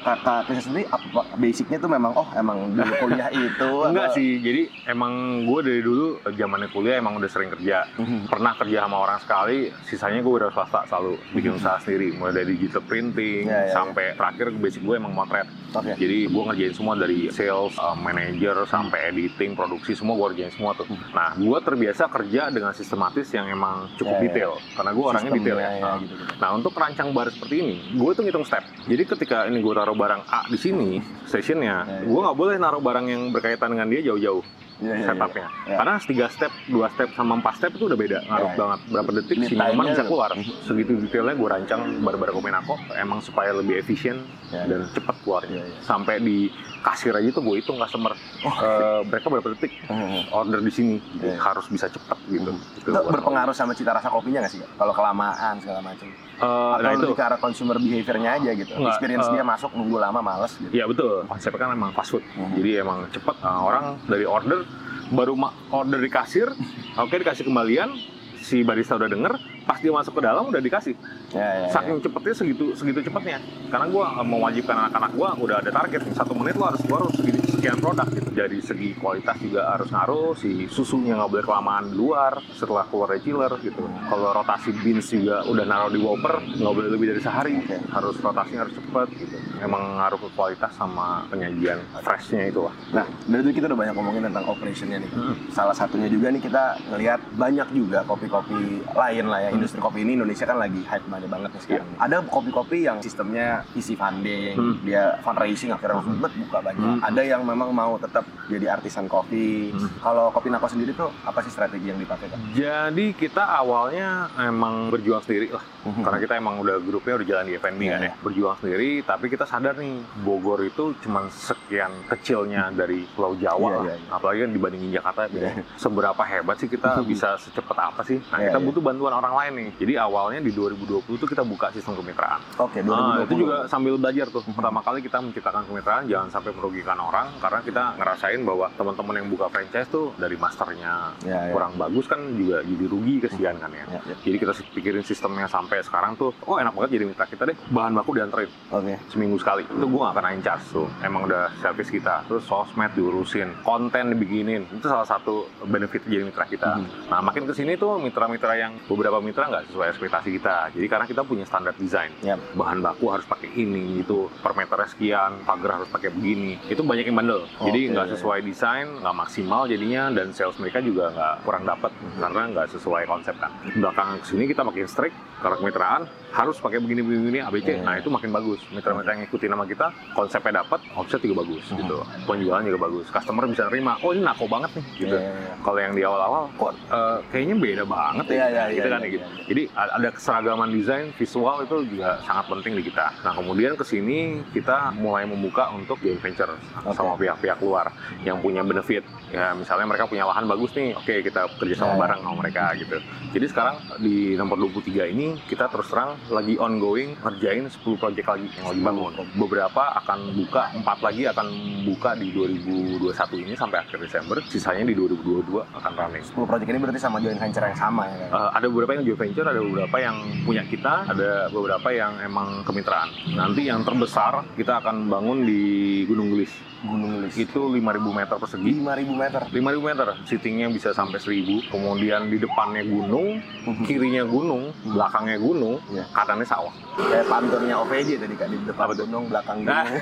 kakak 0.07 0.41
Kristi 0.47 0.63
sendiri 0.65 0.87
apa 0.87 1.03
basicnya 1.35 1.79
tuh 1.79 1.91
memang 1.91 2.13
oh 2.15 2.29
emang 2.33 2.71
dulu 2.71 2.93
kuliah 3.03 3.27
itu 3.29 3.71
Enggak 3.83 4.07
atau- 4.07 4.17
sih, 4.17 4.39
jadi 4.39 4.63
emang 4.87 5.13
gue 5.43 5.61
dari 5.61 5.81
dulu 5.81 6.07
zamannya 6.29 6.71
kuliah 6.71 6.97
emang 6.97 7.19
udah 7.19 7.27
sering 7.27 7.51
kerja. 7.51 7.83
Mhm. 7.97 8.29
Pernah 8.29 8.53
kerja 8.55 8.79
sama 8.81 8.97
orang 9.01 9.19
sekali, 9.19 9.59
sisanya 9.83 10.21
gue 10.21 10.35
udah 10.37 10.51
swasta 10.51 10.87
selalu 10.87 11.19
bikin 11.33 11.53
usaha 11.53 11.77
sendiri. 11.79 12.15
Mulai 12.15 12.33
dari 12.37 12.55
digital 12.55 12.83
printing 12.83 13.45
Ya, 13.45 13.59
ya, 13.59 13.63
ya. 13.65 13.75
sampai 13.75 14.15
terakhir 14.15 14.55
basic 14.55 14.81
gue 14.81 14.95
emang 14.95 15.11
motret. 15.11 15.49
Oke. 15.73 15.93
Jadi 15.93 16.19
gue 16.27 16.43
ngerjain 16.45 16.73
semua 16.73 16.95
dari 16.95 17.29
sales, 17.29 17.75
uh, 17.77 17.97
manager 17.97 18.63
sampai 18.65 19.11
editing, 19.11 19.53
produksi 19.53 19.93
semua 19.93 20.15
gue 20.17 20.27
kerjain 20.33 20.53
semua 20.53 20.73
tuh. 20.73 20.87
Nah, 21.11 21.35
gue 21.35 21.59
terbiasa 21.59 22.07
kerja 22.07 22.49
dengan 22.49 22.71
sistematis 22.73 23.27
yang 23.31 23.49
emang 23.49 23.91
cukup 23.97 24.15
Ya, 24.15 24.19
ya. 24.19 24.25
detail. 24.25 24.53
Karena 24.73 24.91
gue 24.93 25.05
orangnya 25.05 25.33
detail 25.33 25.57
ya. 25.57 25.65
Sistemnya 25.67 25.85
Nah, 25.87 25.97
gitu, 25.99 26.15
gitu. 26.15 26.25
Nah 26.37 26.51
untuk 26.53 26.73
rancang 26.73 27.09
bar 27.11 27.29
seperti 27.29 27.55
ini, 27.57 27.75
gue 27.93 28.11
tuh 28.13 28.23
ngitung 28.23 28.45
step. 28.45 28.63
Jadi 28.85 29.03
ketika 29.05 29.39
ini 29.45 29.59
gue 29.59 29.75
taruh 29.75 29.96
barang 29.97 30.23
A 30.27 30.45
di 30.47 30.57
sini, 30.57 31.01
stationnya, 31.25 31.77
Ya, 31.83 31.95
ya. 31.97 32.05
gue 32.05 32.21
nggak 32.21 32.37
boleh 32.37 32.55
naruh 32.57 32.79
barang 32.79 33.07
yang 33.07 33.23
berkaitan 33.29 33.69
dengan 33.69 33.89
dia 33.89 34.05
jauh-jauh 34.05 34.45
Iya, 34.77 34.85
iya, 34.85 34.95
iya. 34.95 35.07
setupnya. 35.09 35.47
Ya. 35.65 35.77
Karena 35.81 35.95
tiga 35.99 36.27
step, 36.29 36.53
dua 36.67 36.87
step 36.91 37.09
sama 37.11 37.33
empat 37.35 37.57
step 37.57 37.73
itu 37.73 37.85
udah 37.87 37.97
beda, 37.97 38.19
ngaruh 38.23 38.45
Ya, 38.45 38.53
ya. 38.53 38.59
banget. 38.59 38.81
Berapa 38.87 39.11
detik 39.15 39.37
Lead 39.37 39.49
si 39.49 39.55
minuman 39.55 39.73
time-nya- 39.73 39.89
bisa 39.91 40.05
keluar. 40.05 40.31
Segitu 40.63 40.91
detailnya 40.99 41.33
gue 41.35 41.49
rancang 41.51 41.81
bar-bar 41.99 42.29
kopi 42.31 42.51
nako, 42.51 42.75
emang 42.95 43.19
supaya 43.19 43.51
lebih 43.51 43.75
efisien 43.75 44.21
Ya, 44.47 44.63
dan 44.63 44.85
cepat 44.93 45.16
keluarnya. 45.27 45.59
Ya, 45.59 45.67
ya. 45.67 45.79
Sampai 45.83 46.23
di 46.23 46.47
kasir 46.81 47.11
aja 47.11 47.27
tuh 47.35 47.43
gue 47.43 47.59
hitung 47.59 47.75
customer, 47.77 48.15
eh, 48.15 49.01
mereka 49.03 49.27
berapa 49.27 49.49
detik 49.51 49.75
Mhm. 49.91 50.31
order 50.31 50.63
di 50.63 50.71
sini, 50.71 50.97
Ya, 51.19 51.35
ya. 51.35 51.43
harus 51.43 51.67
bisa 51.67 51.91
cepat 51.91 52.15
gitu. 52.31 52.55
Mhm. 52.55 52.63
Gitu, 52.79 52.87
Itu 52.87 52.91
buat 52.95 53.11
berpengaruh 53.11 53.51
sama 53.51 53.75
cita 53.75 53.91
rasa 53.91 54.07
kopinya 54.07 54.47
nggak 54.47 54.55
sih? 54.55 54.63
Kalau 54.63 54.95
kelamaan 54.95 55.59
segala 55.59 55.83
macam. 55.83 56.07
Eh, 56.07 56.45
Atau 56.47 56.79
nah 56.79 56.91
itu 56.95 57.03
lebih 57.03 57.19
ke 57.19 57.25
arah 57.27 57.41
consumer 57.41 57.77
behavior-nya 57.83 58.31
aja 58.39 58.51
gitu. 58.55 58.73
Nggak, 58.79 58.93
Experience 58.95 59.27
eh, 59.27 59.33
dia 59.35 59.43
masuk 59.43 59.71
nunggu 59.75 59.99
lama 59.99 60.21
males 60.23 60.53
gitu. 60.55 60.71
Iya 60.71 60.85
betul. 60.87 61.27
Konsepnya 61.27 61.59
kan 61.59 61.71
emang 61.75 61.91
fast 61.91 62.15
food. 62.15 62.23
Mhm. 62.23 62.55
Jadi 62.55 62.71
emang 62.79 62.99
cepet 63.11 63.37
uh, 63.43 63.61
orang 63.67 63.85
dari 64.07 64.23
order 64.23 64.63
baru 65.11 65.35
order 65.73 65.99
di 65.99 66.11
kasir, 66.11 66.47
oke 67.03 67.15
dikasih 67.15 67.47
kembalian, 67.47 67.99
si 68.39 68.63
barista 68.63 68.95
udah 68.95 69.11
denger, 69.11 69.35
pas 69.67 69.79
dia 69.83 69.91
masuk 69.91 70.15
ke 70.15 70.23
dalam 70.23 70.47
udah 70.47 70.63
dikasih. 70.63 70.95
Ya, 71.35 71.43
ya, 71.43 71.67
ya. 71.67 71.69
Saking 71.75 71.99
cepetnya 71.99 72.35
segitu 72.39 72.65
segitu 72.79 73.01
cepetnya. 73.03 73.43
Karena 73.67 73.87
gua 73.91 74.15
uh, 74.15 74.23
mewajibkan 74.23 74.87
anak-anak 74.87 75.11
gua 75.19 75.29
udah 75.37 75.57
ada 75.59 75.71
target 75.75 76.07
satu 76.15 76.33
menit 76.39 76.55
lo 76.55 76.71
harus 76.71 76.81
keluar 76.87 77.11
segini 77.11 77.43
sekian 77.51 77.77
produk 77.83 78.07
gitu. 78.15 78.29
Dari 78.31 78.59
segi 78.63 78.89
kualitas 78.95 79.37
juga 79.43 79.75
harus 79.75 79.91
ngaruh, 79.91 80.39
si 80.39 80.71
susunya 80.71 81.19
nggak 81.19 81.31
boleh 81.35 81.45
kelamaan 81.45 81.85
di 81.91 81.95
luar 81.99 82.39
setelah 82.55 82.87
keluar 82.87 83.11
dari 83.11 83.27
chiller 83.27 83.53
gitu. 83.59 83.83
Kalau 83.83 84.31
rotasi 84.31 84.71
beans 84.81 85.11
juga 85.11 85.43
udah 85.45 85.65
naruh 85.67 85.91
di 85.91 85.99
whopper 85.99 86.39
nggak 86.47 86.73
boleh 86.73 86.89
lebih 86.95 87.07
dari 87.13 87.21
sehari. 87.21 87.59
Oke. 87.59 87.77
Harus 87.91 88.15
rotasinya 88.23 88.63
harus 88.63 88.75
cepet 88.79 89.09
gitu. 89.19 89.37
Emang 89.59 89.99
ngaruh 89.99 90.21
ke 90.23 90.29
kualitas 90.39 90.71
sama 90.79 91.27
penyajian 91.27 91.83
freshnya 92.07 92.55
itu 92.55 92.63
lah. 92.63 92.75
Nah, 92.95 93.07
dari 93.27 93.43
itu 93.43 93.59
kita 93.59 93.67
udah 93.73 93.79
banyak 93.83 93.95
ngomongin 93.99 94.23
tentang 94.31 94.45
operationnya 94.47 94.99
nih. 95.03 95.11
Hmm. 95.11 95.35
Salah 95.51 95.75
satunya 95.75 96.07
juga 96.07 96.31
nih 96.31 96.43
kita 96.45 96.79
ngelihat 96.93 97.21
banyak 97.35 97.69
juga 97.75 98.05
kopi-kopi 98.07 98.85
lain 98.85 99.25
lah 99.27 99.41
ya. 99.43 99.51
Industri 99.57 99.79
kopi 99.79 99.99
ini 100.01 100.13
Indonesia 100.15 100.45
kan 100.45 100.57
lagi 100.57 100.81
hype 100.83 101.07
banget 101.07 101.29
banget 101.29 101.51
nih 101.51 101.63
sekarang. 101.63 101.89
Ada 101.97 102.17
kopi-kopi 102.23 102.79
yang 102.83 102.99
sistemnya 103.01 103.47
isi 103.73 103.95
funding, 103.95 104.55
Hmm. 104.55 104.75
dia 104.81 105.17
fundraising 105.21 105.71
akhirnya 105.71 106.01
bet 106.17 106.33
buka 106.37 106.59
banyak. 106.61 106.79
Hmm. 106.79 107.01
Ada 107.01 107.23
yang 107.25 107.43
memang 107.43 107.71
mau 107.71 107.97
tetap 107.97 108.23
jadi 108.47 108.71
artisan 108.71 109.07
kopi. 109.07 109.71
Hmm. 109.71 109.89
Kalau 109.99 110.29
kopi 110.31 110.49
Nako 110.49 110.67
sendiri 110.67 110.93
tuh 110.93 111.11
apa 111.23 111.41
sih 111.41 111.51
strategi 111.51 111.87
yang 111.87 111.99
dipakai 111.99 112.29
kan? 112.29 112.39
Jadi 112.53 113.13
kita 113.13 113.43
awalnya 113.43 114.09
emang 114.39 114.89
berjuang 114.89 115.21
sendiri 115.21 115.51
lah. 115.51 115.65
Karena 115.87 116.19
kita 116.19 116.35
emang 116.35 116.59
udah 116.59 116.77
grupnya 116.81 117.15
udah 117.15 117.27
jalan 117.27 117.47
di 117.47 117.55
F&B 117.55 117.79
Iya, 117.79 117.93
kan 117.93 118.03
iya. 118.03 118.11
ya. 118.11 118.13
Berjuang 118.19 118.57
sendiri, 118.59 118.91
tapi 119.01 119.27
kita 119.27 119.47
sadar 119.47 119.75
nih 119.77 119.95
Bogor 120.19 120.59
itu 120.61 120.91
cuman 120.99 121.31
sekian 121.31 121.95
kecilnya 122.07 122.69
dari 122.71 123.07
Pulau 123.09 123.35
Jawa 123.35 123.55
Iya, 123.63 123.71
lah. 123.73 123.85
iya, 123.85 123.95
iya. 123.95 124.11
Apalagi 124.11 124.39
kan 124.41 124.51
dibandingin 124.51 124.91
Jakarta. 124.93 125.21
Iya. 125.29 125.63
Seberapa 125.77 126.23
hebat 126.25 126.57
sih 126.57 126.67
kita 126.67 126.99
bisa 127.03 127.39
secepat 127.39 127.79
apa 127.79 128.03
sih? 128.03 128.19
Nah 128.25 128.39
Iya, 128.39 128.51
kita 128.51 128.59
iya. 128.59 128.67
butuh 128.67 128.83
bantuan 128.83 129.15
orang 129.15 129.35
lain 129.37 129.46
nih. 129.51 129.69
Jadi 129.77 129.93
awalnya 129.97 130.41
di 130.41 130.51
2020 130.51 131.17
tuh 131.17 131.29
kita 131.29 131.43
buka 131.43 131.71
sistem 131.71 131.99
kemitraan. 131.99 132.41
Oke, 132.59 132.81
2020. 132.81 132.93
Ah, 132.93 133.17
itu 133.23 133.35
juga 133.37 133.57
sambil 133.67 133.95
belajar 133.97 134.27
tuh. 134.29 134.43
Pertama 134.47 134.81
kali 134.81 135.01
kita 135.01 135.19
menciptakan 135.19 135.63
kemitraan 135.67 136.05
jangan 136.07 136.29
sampai 136.31 136.51
merugikan 136.53 136.97
orang 136.97 137.29
karena 137.39 137.61
kita 137.61 137.83
ngerasain 137.97 138.41
bahwa 138.43 138.67
teman-teman 138.75 139.15
yang 139.17 139.29
buka 139.29 139.47
franchise 139.49 139.89
tuh 139.89 140.15
dari 140.17 140.37
masternya 140.37 141.19
Ya, 141.27 141.51
ya. 141.51 141.53
kurang 141.53 141.75
bagus 141.77 142.07
kan 142.07 142.21
juga 142.33 142.63
jadi 142.63 142.85
rugi 142.87 143.15
kesian 143.21 143.59
kan 143.59 143.69
ya. 143.69 143.85
Ya, 143.91 144.01
ya. 144.07 144.17
Jadi 144.23 144.37
kita 144.39 144.53
pikirin 144.73 145.03
sistemnya 145.03 145.45
sampai 145.47 145.83
sekarang 145.83 146.17
tuh, 146.17 146.33
oh 146.47 146.57
enak 146.57 146.73
banget 146.73 146.97
jadi 146.97 147.05
mitra 147.05 147.27
kita 147.27 147.43
deh, 147.45 147.57
bahan 147.69 147.93
baku 147.93 148.17
dianterin 148.17 148.49
Oke. 148.71 148.95
seminggu 149.11 149.37
sekali. 149.37 149.67
Itu 149.67 149.85
gue 149.85 150.01
gak 150.01 150.17
kena 150.17 150.31
incas 150.33 150.63
tuh, 150.73 150.89
emang 151.03 151.27
udah 151.27 151.53
service 151.61 151.91
kita. 151.91 152.25
Terus 152.25 152.47
sosmed 152.47 152.95
diurusin, 152.97 153.53
konten 153.61 154.15
dibikinin, 154.15 154.65
itu 154.71 154.87
salah 154.87 155.05
satu 155.05 155.45
benefit 155.67 156.07
jadi 156.07 156.25
mitra 156.25 156.47
kita. 156.47 156.79
Hmm. 156.79 156.87
Nah 157.11 157.21
makin 157.21 157.45
ke 157.45 157.53
sini 157.53 157.77
tuh 157.77 157.99
mitra-mitra 157.99 158.57
yang 158.57 158.73
beberapa 158.87 159.21
mitra 159.21 159.36
nggak 159.45 159.65
sesuai 159.69 159.87
ekspektasi 159.93 160.29
kita. 160.41 160.57
Jadi 160.73 160.87
karena 160.89 161.05
kita 161.05 161.23
punya 161.27 161.45
standar 161.45 161.77
desain, 161.77 162.09
Yap. 162.25 162.41
bahan 162.57 162.81
baku 162.81 163.13
harus 163.13 163.29
pakai 163.29 163.53
ini 163.53 164.01
itu 164.01 164.33
per 164.41 164.57
meternya 164.57 164.89
sekian 164.89 165.45
pagar 165.45 165.83
harus 165.83 165.89
pakai 165.93 166.09
begini. 166.15 166.57
Itu 166.73 166.81
banyak 166.81 167.05
yang 167.05 167.17
bandel. 167.21 167.45
Jadi 167.61 167.81
nggak 167.93 168.17
sesuai 168.17 168.41
desain 168.47 168.89
nggak 169.03 169.17
maksimal 169.17 169.69
jadinya 169.69 170.09
dan 170.15 170.33
sales 170.33 170.57
mereka 170.57 170.81
juga 170.81 171.13
nggak 171.13 171.35
kurang 171.45 171.65
dapat 171.69 171.93
karena 172.17 172.43
nggak 172.57 172.67
sesuai 172.73 173.03
konsep 173.05 173.35
kan. 173.37 173.53
Belakangan 173.77 174.17
ke 174.23 174.27
sini 174.33 174.45
kita 174.49 174.63
makin 174.65 174.87
strict 174.89 175.17
karena 175.43 175.57
kemitraan 175.61 176.03
harus 176.37 176.61
pakai 176.61 176.79
begini 176.79 177.01
begini 177.01 177.41
ABC 177.41 177.65
Iya. 177.67 177.81
nah 177.81 177.95
itu 177.97 178.09
makin 178.09 178.29
bagus 178.31 178.61
mitra-mitra 178.69 179.11
yang 179.11 179.25
ngikutin 179.25 179.51
nama 179.51 179.65
kita 179.65 179.87
konsepnya 180.13 180.61
dapat 180.61 180.81
offset 180.93 181.19
juga 181.19 181.41
bagus 181.41 181.65
Hmm. 181.67 181.81
gitu 181.81 181.97
penjualan 182.25 182.61
juga 182.61 182.79
bagus 182.79 183.07
customer 183.09 183.49
bisa 183.49 183.65
nerima 183.67 183.97
oh 183.99 184.13
ini 184.13 184.21
nako 184.21 184.45
banget 184.45 184.71
nih 184.77 184.85
gitu 184.99 185.17
Iya, 185.17 185.25
iya, 185.25 185.33
iya. 185.33 185.55
kalau 185.65 185.79
yang 185.81 185.93
di 185.93 186.03
awal-awal 186.05 186.43
kok 186.53 186.73
eh, 186.93 187.19
kayaknya 187.33 187.57
beda 187.57 187.85
banget 187.85 188.27
ya, 188.27 188.35
Iya, 188.37 188.47
iya, 188.47 188.63
gitu 188.71 188.77
iya, 188.83 188.93
kan 188.93 189.01
iya, 189.01 189.09
gitu. 189.09 189.25
iya. 189.25 189.45
Jadi 189.47 189.63
ada 189.73 190.09
keseragaman 190.11 190.69
desain 190.69 191.07
visual 191.15 191.57
itu 191.63 191.77
juga 191.89 192.09
sangat 192.21 192.45
penting 192.47 192.73
di 192.75 192.83
kita. 192.85 193.07
Nah 193.23 193.33
kemudian 193.33 193.73
ke 193.73 193.85
sini 193.87 194.19
kita 194.53 194.93
mulai 194.93 195.25
membuka 195.25 195.73
untuk 195.73 195.97
joint 195.99 196.21
venture 196.21 196.53
sama 196.93 197.15
Oke. 197.15 197.25
pihak-pihak 197.25 197.59
luar 197.61 197.89
yang 198.23 198.37
punya 198.39 198.61
benefit. 198.61 199.01
Ya 199.31 199.55
misalnya 199.55 199.87
mereka 199.87 200.05
punya 200.05 200.23
lahan 200.23 200.45
bagus 200.45 200.75
nih, 200.75 200.93
oke 200.93 201.15
kita 201.23 201.49
kerja 201.57 201.75
sama 201.77 201.95
ya. 201.95 202.01
bareng 202.03 202.21
sama 202.21 202.37
mereka 202.37 202.65
gitu. 202.77 202.97
Jadi 203.33 203.47
sekarang 203.49 203.77
di 203.99 204.35
nomor 204.35 204.57
23 204.61 205.09
ini 205.09 205.27
kita 205.47 205.67
terus 205.67 205.89
terang 205.89 206.19
lagi 206.31 206.55
ongoing 206.59 207.15
ngerjain 207.23 207.67
10 207.71 208.01
project 208.01 208.27
lagi 208.27 208.49
yang 208.59 208.67
lagi 208.73 208.83
bangun. 208.83 209.13
Beberapa 209.39 209.83
akan 210.03 210.19
buka, 210.35 210.63
empat 210.75 210.99
lagi 211.03 211.23
akan 211.31 211.47
buka 211.87 212.19
di 212.19 212.35
2021 212.35 213.45
ini 213.47 213.53
sampai 213.55 213.83
akhir 213.83 214.03
Desember. 214.03 214.43
Sisanya 214.51 214.85
di 214.87 214.95
2022 214.95 215.63
akan 215.63 215.93
running. 215.95 216.25
10 216.25 216.49
project 216.49 216.69
ini 216.71 216.79
berarti 216.83 217.01
sama 217.01 217.23
joint 217.23 217.39
venture 217.39 217.65
yang 217.65 217.79
sama 217.79 218.03
ya 218.11 218.17
kan? 218.27 218.29
Eh, 218.35 218.51
ada 218.59 218.67
beberapa 218.67 218.93
yang 218.99 219.05
joint 219.07 219.21
venture, 219.21 219.47
ada 219.47 219.61
beberapa 219.63 219.97
yang 220.03 220.17
punya 220.43 220.63
kita, 220.67 220.95
ada 221.07 221.31
beberapa 221.51 221.89
yang 221.95 222.13
emang 222.23 222.67
kemitraan. 222.67 223.09
Nanti 223.35 223.69
yang 223.69 223.87
terbesar 223.87 224.43
kita 224.59 224.83
akan 224.83 225.07
bangun 225.07 225.47
di 225.47 225.63
Gunung 226.09 226.35
Gelis. 226.35 226.53
Gunung 226.87 227.13
Lis. 227.21 227.35
Itu 227.35 227.69
5.000 227.69 228.15
meter 228.15 228.37
persegi. 228.39 228.71
5000 228.71 229.13
meter. 229.13 229.43
5.000 229.51 229.83
meter, 229.83 230.07
seatingnya 230.25 230.71
bisa 230.71 230.95
sampai 230.95 231.19
1.000. 231.19 231.67
Kemudian 231.69 232.31
di 232.31 232.39
depannya 232.39 232.87
gunung, 232.87 233.43
kirinya 233.85 234.23
gunung, 234.23 234.71
belakangnya 234.87 235.37
gunung, 235.37 235.83
Iya. 235.91 236.05
kanannya 236.15 236.47
sawah. 236.47 236.86
Kayak 236.97 237.29
panturnya 237.29 237.75
OVJ 237.85 238.09
tadi 238.17 238.35
kan 238.35 238.49
di 238.49 238.57
depan 238.65 238.85
Apa 238.89 238.95
gunung, 238.97 239.25
belakang 239.29 239.59
Nah, 239.63 239.85
gunung. 239.85 240.01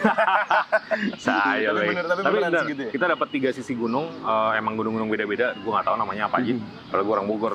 Saya 1.27 1.75
Tapi 1.75 1.91
bener, 1.91 2.05
tapi 2.07 2.37
bener, 2.39 2.63
segitu 2.63 2.83
ya? 2.87 2.91
kita 2.95 3.05
dapat 3.11 3.29
tiga 3.35 3.49
sisi 3.51 3.75
gunung, 3.75 4.07
eh, 4.23 4.51
emang 4.55 4.79
gunung-gunung 4.79 5.11
beda-beda. 5.11 5.59
Gue 5.59 5.75
nggak 5.75 5.87
tahu 5.91 5.97
namanya 5.99 6.31
apa 6.31 6.39
aja. 6.39 6.55
Kalau 6.91 7.03
gue 7.03 7.15
orang 7.15 7.27
Bogor, 7.27 7.53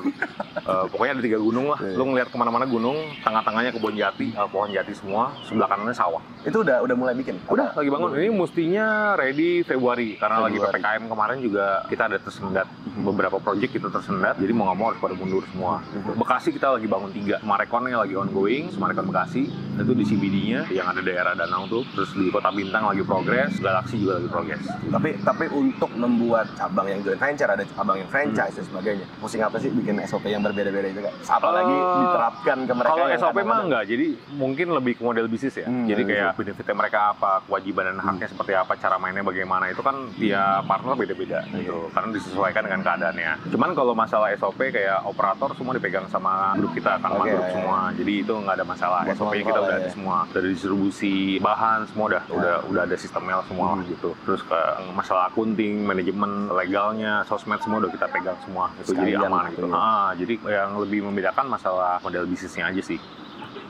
Eh, 0.60 0.84
pokoknya 0.92 1.12
ada 1.16 1.22
tiga 1.24 1.38
gunung 1.40 1.72
lah. 1.72 1.78
Iya. 1.80 1.96
Lu 1.96 2.04
ngeliat 2.04 2.28
ke 2.28 2.36
mana-mana 2.36 2.66
gunung, 2.66 2.98
tengah-tengahnya 3.22 3.70
kebun 3.72 3.94
jati, 3.96 4.28
eh, 4.34 4.48
pohon 4.50 4.68
jati 4.68 4.92
semua, 4.92 5.32
sebelah 5.46 5.70
kanannya 5.70 5.96
sawah. 5.96 6.20
Itu 6.42 6.60
udah 6.60 6.84
udah 6.84 6.96
mulai 6.98 7.14
bikin. 7.16 7.40
Udah 7.48 7.72
lagi 7.72 7.88
bangun. 7.88 8.12
Ini 8.12 8.28
mestinya 8.28 8.86
ready 9.14 9.62
Februari 9.62 10.20
karena 10.20 10.42
lagi 10.42 10.58
Februari. 10.58 10.74
ppkm 10.82 11.02
kemarin 11.06 11.38
juga 11.40 11.64
kita 11.86 12.02
ada 12.10 12.18
tersendat 12.20 12.66
beberapa 12.98 13.40
project 13.40 13.72
kita 13.72 13.88
tersendat. 13.88 14.36
Jadi 14.36 14.52
mau 14.52 14.68
nggak 14.68 14.78
mau 14.78 14.86
harus 14.92 15.00
pada 15.00 15.14
mundur 15.16 15.42
semua. 15.48 15.80
Bekasi 16.18 16.52
kita 16.52 16.76
lagi 16.76 16.86
bangun 16.86 17.10
tiga. 17.10 17.38
Semarekonnya 17.40 17.96
lagi 18.02 18.14
ongoing, 18.18 18.74
Semarekon 18.74 19.06
Bekasi 19.06 19.29
itu 19.34 19.92
di 19.92 20.04
CBD-nya 20.04 20.66
yang 20.68 20.90
ada 20.90 21.00
daerah 21.00 21.32
Danau 21.32 21.66
tuh. 21.66 21.86
Terus 21.94 22.10
di 22.12 22.28
Kota 22.28 22.50
Bintang 22.50 22.84
lagi 22.84 23.02
progres, 23.02 23.56
Galaksi 23.58 23.96
juga 23.96 24.18
lagi 24.18 24.28
progres. 24.28 24.62
Tapi 24.66 25.10
tapi 25.20 25.44
untuk 25.50 25.90
membuat 25.94 26.50
cabang 26.54 26.86
yang 26.86 27.00
joint 27.00 27.20
venture 27.20 27.48
ada 27.48 27.62
cabang 27.62 28.00
yang 28.00 28.08
franchise 28.08 28.54
dan 28.56 28.64
sebagainya. 28.66 29.06
Pusing 29.20 29.42
apa 29.42 29.56
sih 29.56 29.70
bikin 29.70 30.00
SOP 30.04 30.26
yang 30.26 30.42
berbeda-beda 30.42 30.88
itu 30.88 31.00
kan? 31.00 31.14
Apalagi 31.30 31.70
Eh, 31.70 31.96
diterapkan 32.02 32.58
ke 32.64 32.72
mereka 32.72 32.90
Kalau 32.92 33.06
SOP 33.14 33.38
mah 33.42 33.60
enggak, 33.62 33.84
jadi 33.86 34.06
mungkin 34.34 34.66
lebih 34.72 34.92
ke 34.98 35.02
model 35.02 35.26
bisnis 35.26 35.54
ya. 35.54 35.66
Hmm, 35.66 35.86
jadi 35.86 36.02
kayak 36.02 36.30
benefitnya 36.36 36.74
mereka 36.74 36.98
apa, 37.12 37.44
kewajiban 37.46 37.94
dan 37.94 37.98
haknya 38.00 38.26
seperti 38.26 38.52
apa, 38.54 38.72
cara 38.76 38.96
mainnya 38.98 39.22
bagaimana 39.22 39.68
itu 39.68 39.80
kan 39.80 40.08
tiap 40.16 40.66
partner 40.66 40.94
beda-beda 40.96 41.44
gitu. 41.52 41.88
Karena 41.92 42.08
disesuaikan 42.14 42.62
dengan 42.64 42.80
keadaannya. 42.80 43.30
Cuman 43.52 43.70
kalau 43.74 43.92
masalah 43.92 44.32
SOP 44.34 44.70
kayak 44.70 45.04
operator 45.04 45.52
semua 45.54 45.72
dipegang 45.76 46.06
sama 46.08 46.54
grup 46.56 46.72
kita, 46.72 46.96
kan 46.98 47.10
Oke, 47.16 47.30
grup 47.30 47.46
ya. 47.46 47.52
semua. 47.52 47.78
Jadi 47.94 48.12
itu 48.22 48.32
nggak 48.32 48.54
ada 48.56 48.66
masalah. 48.66 49.00
Buat 49.04 49.18
SOP 49.20 49.36
kita 49.36 49.52
udah 49.52 49.76
ya. 49.76 49.80
ada 49.84 49.90
semua, 49.92 50.16
dari 50.32 50.48
distribusi 50.50 51.14
bahan 51.38 51.84
semua 51.84 52.04
udah 52.08 52.22
Ya. 52.22 52.32
udah 52.32 52.54
udah 52.66 52.82
ada 52.88 52.96
sistemnya 52.96 53.44
semua 53.44 53.76
Hmm. 53.76 53.84
gitu. 53.84 54.16
Terus 54.24 54.40
ke 54.42 54.60
masalah 54.90 55.28
akunting, 55.28 55.84
manajemen, 55.84 56.48
legalnya, 56.50 57.20
sosmed 57.26 57.60
semua 57.60 57.84
udah 57.84 57.92
kita 57.92 58.08
pegang 58.08 58.38
semua. 58.40 58.72
Itu 58.74 58.96
jadi 58.96 59.20
Sekalian 59.20 59.28
aman 59.28 59.44
gitu 59.46 59.60
gitu. 59.60 59.66
ya. 59.68 59.76
Ah, 59.76 60.08
jadi 60.16 60.34
yang 60.40 60.70
lebih 60.80 61.00
membedakan 61.04 61.46
masalah 61.46 62.00
model 62.00 62.24
bisnisnya 62.24 62.64
aja 62.66 62.80
sih. 62.80 62.96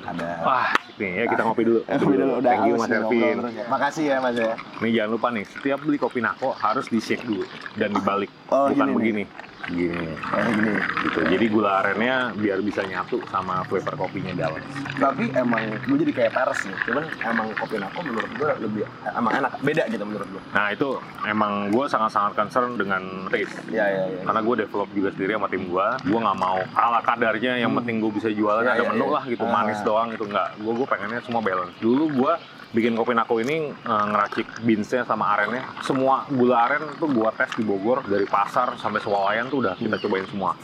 ada 0.00 0.42
Wah, 0.42 0.66
nih 0.96 1.12
ya 1.12 1.24
kita 1.28 1.42
ngopi 1.44 1.62
dulu. 1.62 1.80
Ngopi 1.86 2.14
dulu, 2.16 2.32
udah 2.40 2.50
Thank 2.50 2.64
you 2.64 2.74
Mas 2.74 2.90
Ervin. 2.90 3.36
ya. 3.44 3.64
Makasih 3.68 4.04
ya 4.06 4.16
Mas 4.18 4.34
ya. 4.34 4.52
Nih 4.80 4.90
jangan 4.92 5.10
lupa 5.12 5.28
nih, 5.28 5.44
setiap 5.46 5.78
beli 5.78 5.98
kopi 5.98 6.18
Nako 6.18 6.50
harus 6.56 6.86
di 6.86 6.98
shake 6.98 7.22
dulu 7.22 7.44
dan 7.74 7.90
dibalik, 7.92 8.30
Oh, 8.48 8.70
bukan 8.70 8.86
gini 8.96 9.22
nih. 9.22 9.26
Gini, 9.62 10.16
Oh, 10.26 10.40
ini 10.40 10.52
gini. 10.56 10.72
gitu. 11.04 11.18
Jadi 11.22 11.44
gula 11.46 11.70
arennya 11.78 12.16
biar 12.32 12.58
bisa 12.60 12.80
nyatu 12.82 13.20
sama 13.26 13.60
flavor 13.62 13.94
kopinya 13.98 14.32
dalam. 14.34 14.58
Tapi 14.94 15.28
emang 15.30 15.62
gue 15.80 15.96
jadi 15.98 16.12
kayak 16.14 16.32
peres 16.32 16.60
nih. 16.64 16.76
Cuman 16.82 17.04
emang 17.20 17.46
kopi 17.54 17.76
nako 17.76 17.98
menurut 18.02 18.30
gue 18.30 18.50
lebih 18.58 18.82
emang 19.06 19.32
enak. 19.36 19.52
Beda 19.60 19.84
gitu 19.86 20.02
menurut 20.02 20.28
gue. 20.28 20.42
Nah 20.50 20.66
itu 20.70 20.88
emang 21.22 21.52
gue 21.68 21.84
sangat-sangat 21.86 22.32
concern 22.34 22.74
dengan 22.74 23.02
taste. 23.28 23.60
Iya 23.68 23.84
iya 23.84 24.04
iya. 24.10 24.20
Karena 24.22 24.40
gue 24.40 24.54
develop 24.58 24.88
juga 24.90 25.08
sendiri 25.10 25.32
sama 25.34 25.46
tim 25.46 25.62
gue, 25.64 25.86
gue 26.02 26.18
nggak 26.18 26.38
mau 26.38 26.58
ala 26.72 27.00
kadarnya 27.00 27.52
yang 27.56 27.72
penting 27.74 27.98
gue 27.98 28.12
bisa 28.12 28.28
jualan 28.28 28.62
Ya, 28.62 28.74
ada 28.74 28.82
ya, 28.82 28.90
menu 28.90 29.06
ya. 29.06 29.14
lah 29.14 29.24
gitu, 29.24 29.44
Ah. 29.44 29.52
manis 29.52 29.80
doang 29.82 30.08
gitu 30.10 30.24
nggak. 30.24 30.48
Gue 30.58 30.72
gue 30.74 30.86
pengennya 30.86 31.20
semua 31.20 31.40
balance. 31.40 31.76
Dulu 31.78 32.04
gue 32.10 32.32
bikin 32.70 32.94
kopi 32.94 33.12
nako 33.18 33.42
ini 33.42 33.70
eh, 33.70 34.04
ngeracik 34.10 34.46
beansnya 34.62 35.02
sama 35.02 35.34
arennya. 35.34 35.66
Semua 35.82 36.26
gula 36.30 36.66
aren 36.70 36.86
tuh 36.98 37.10
gue 37.10 37.30
tes 37.34 37.50
di 37.58 37.64
Bogor 37.66 38.06
dari 38.06 38.26
pasar 38.26 38.78
sampai 38.78 39.02
swalayan 39.02 39.50
tuh 39.50 39.62
udah 39.66 39.74
kita 39.74 39.98
cobain 39.98 40.26
semua. 40.30 40.54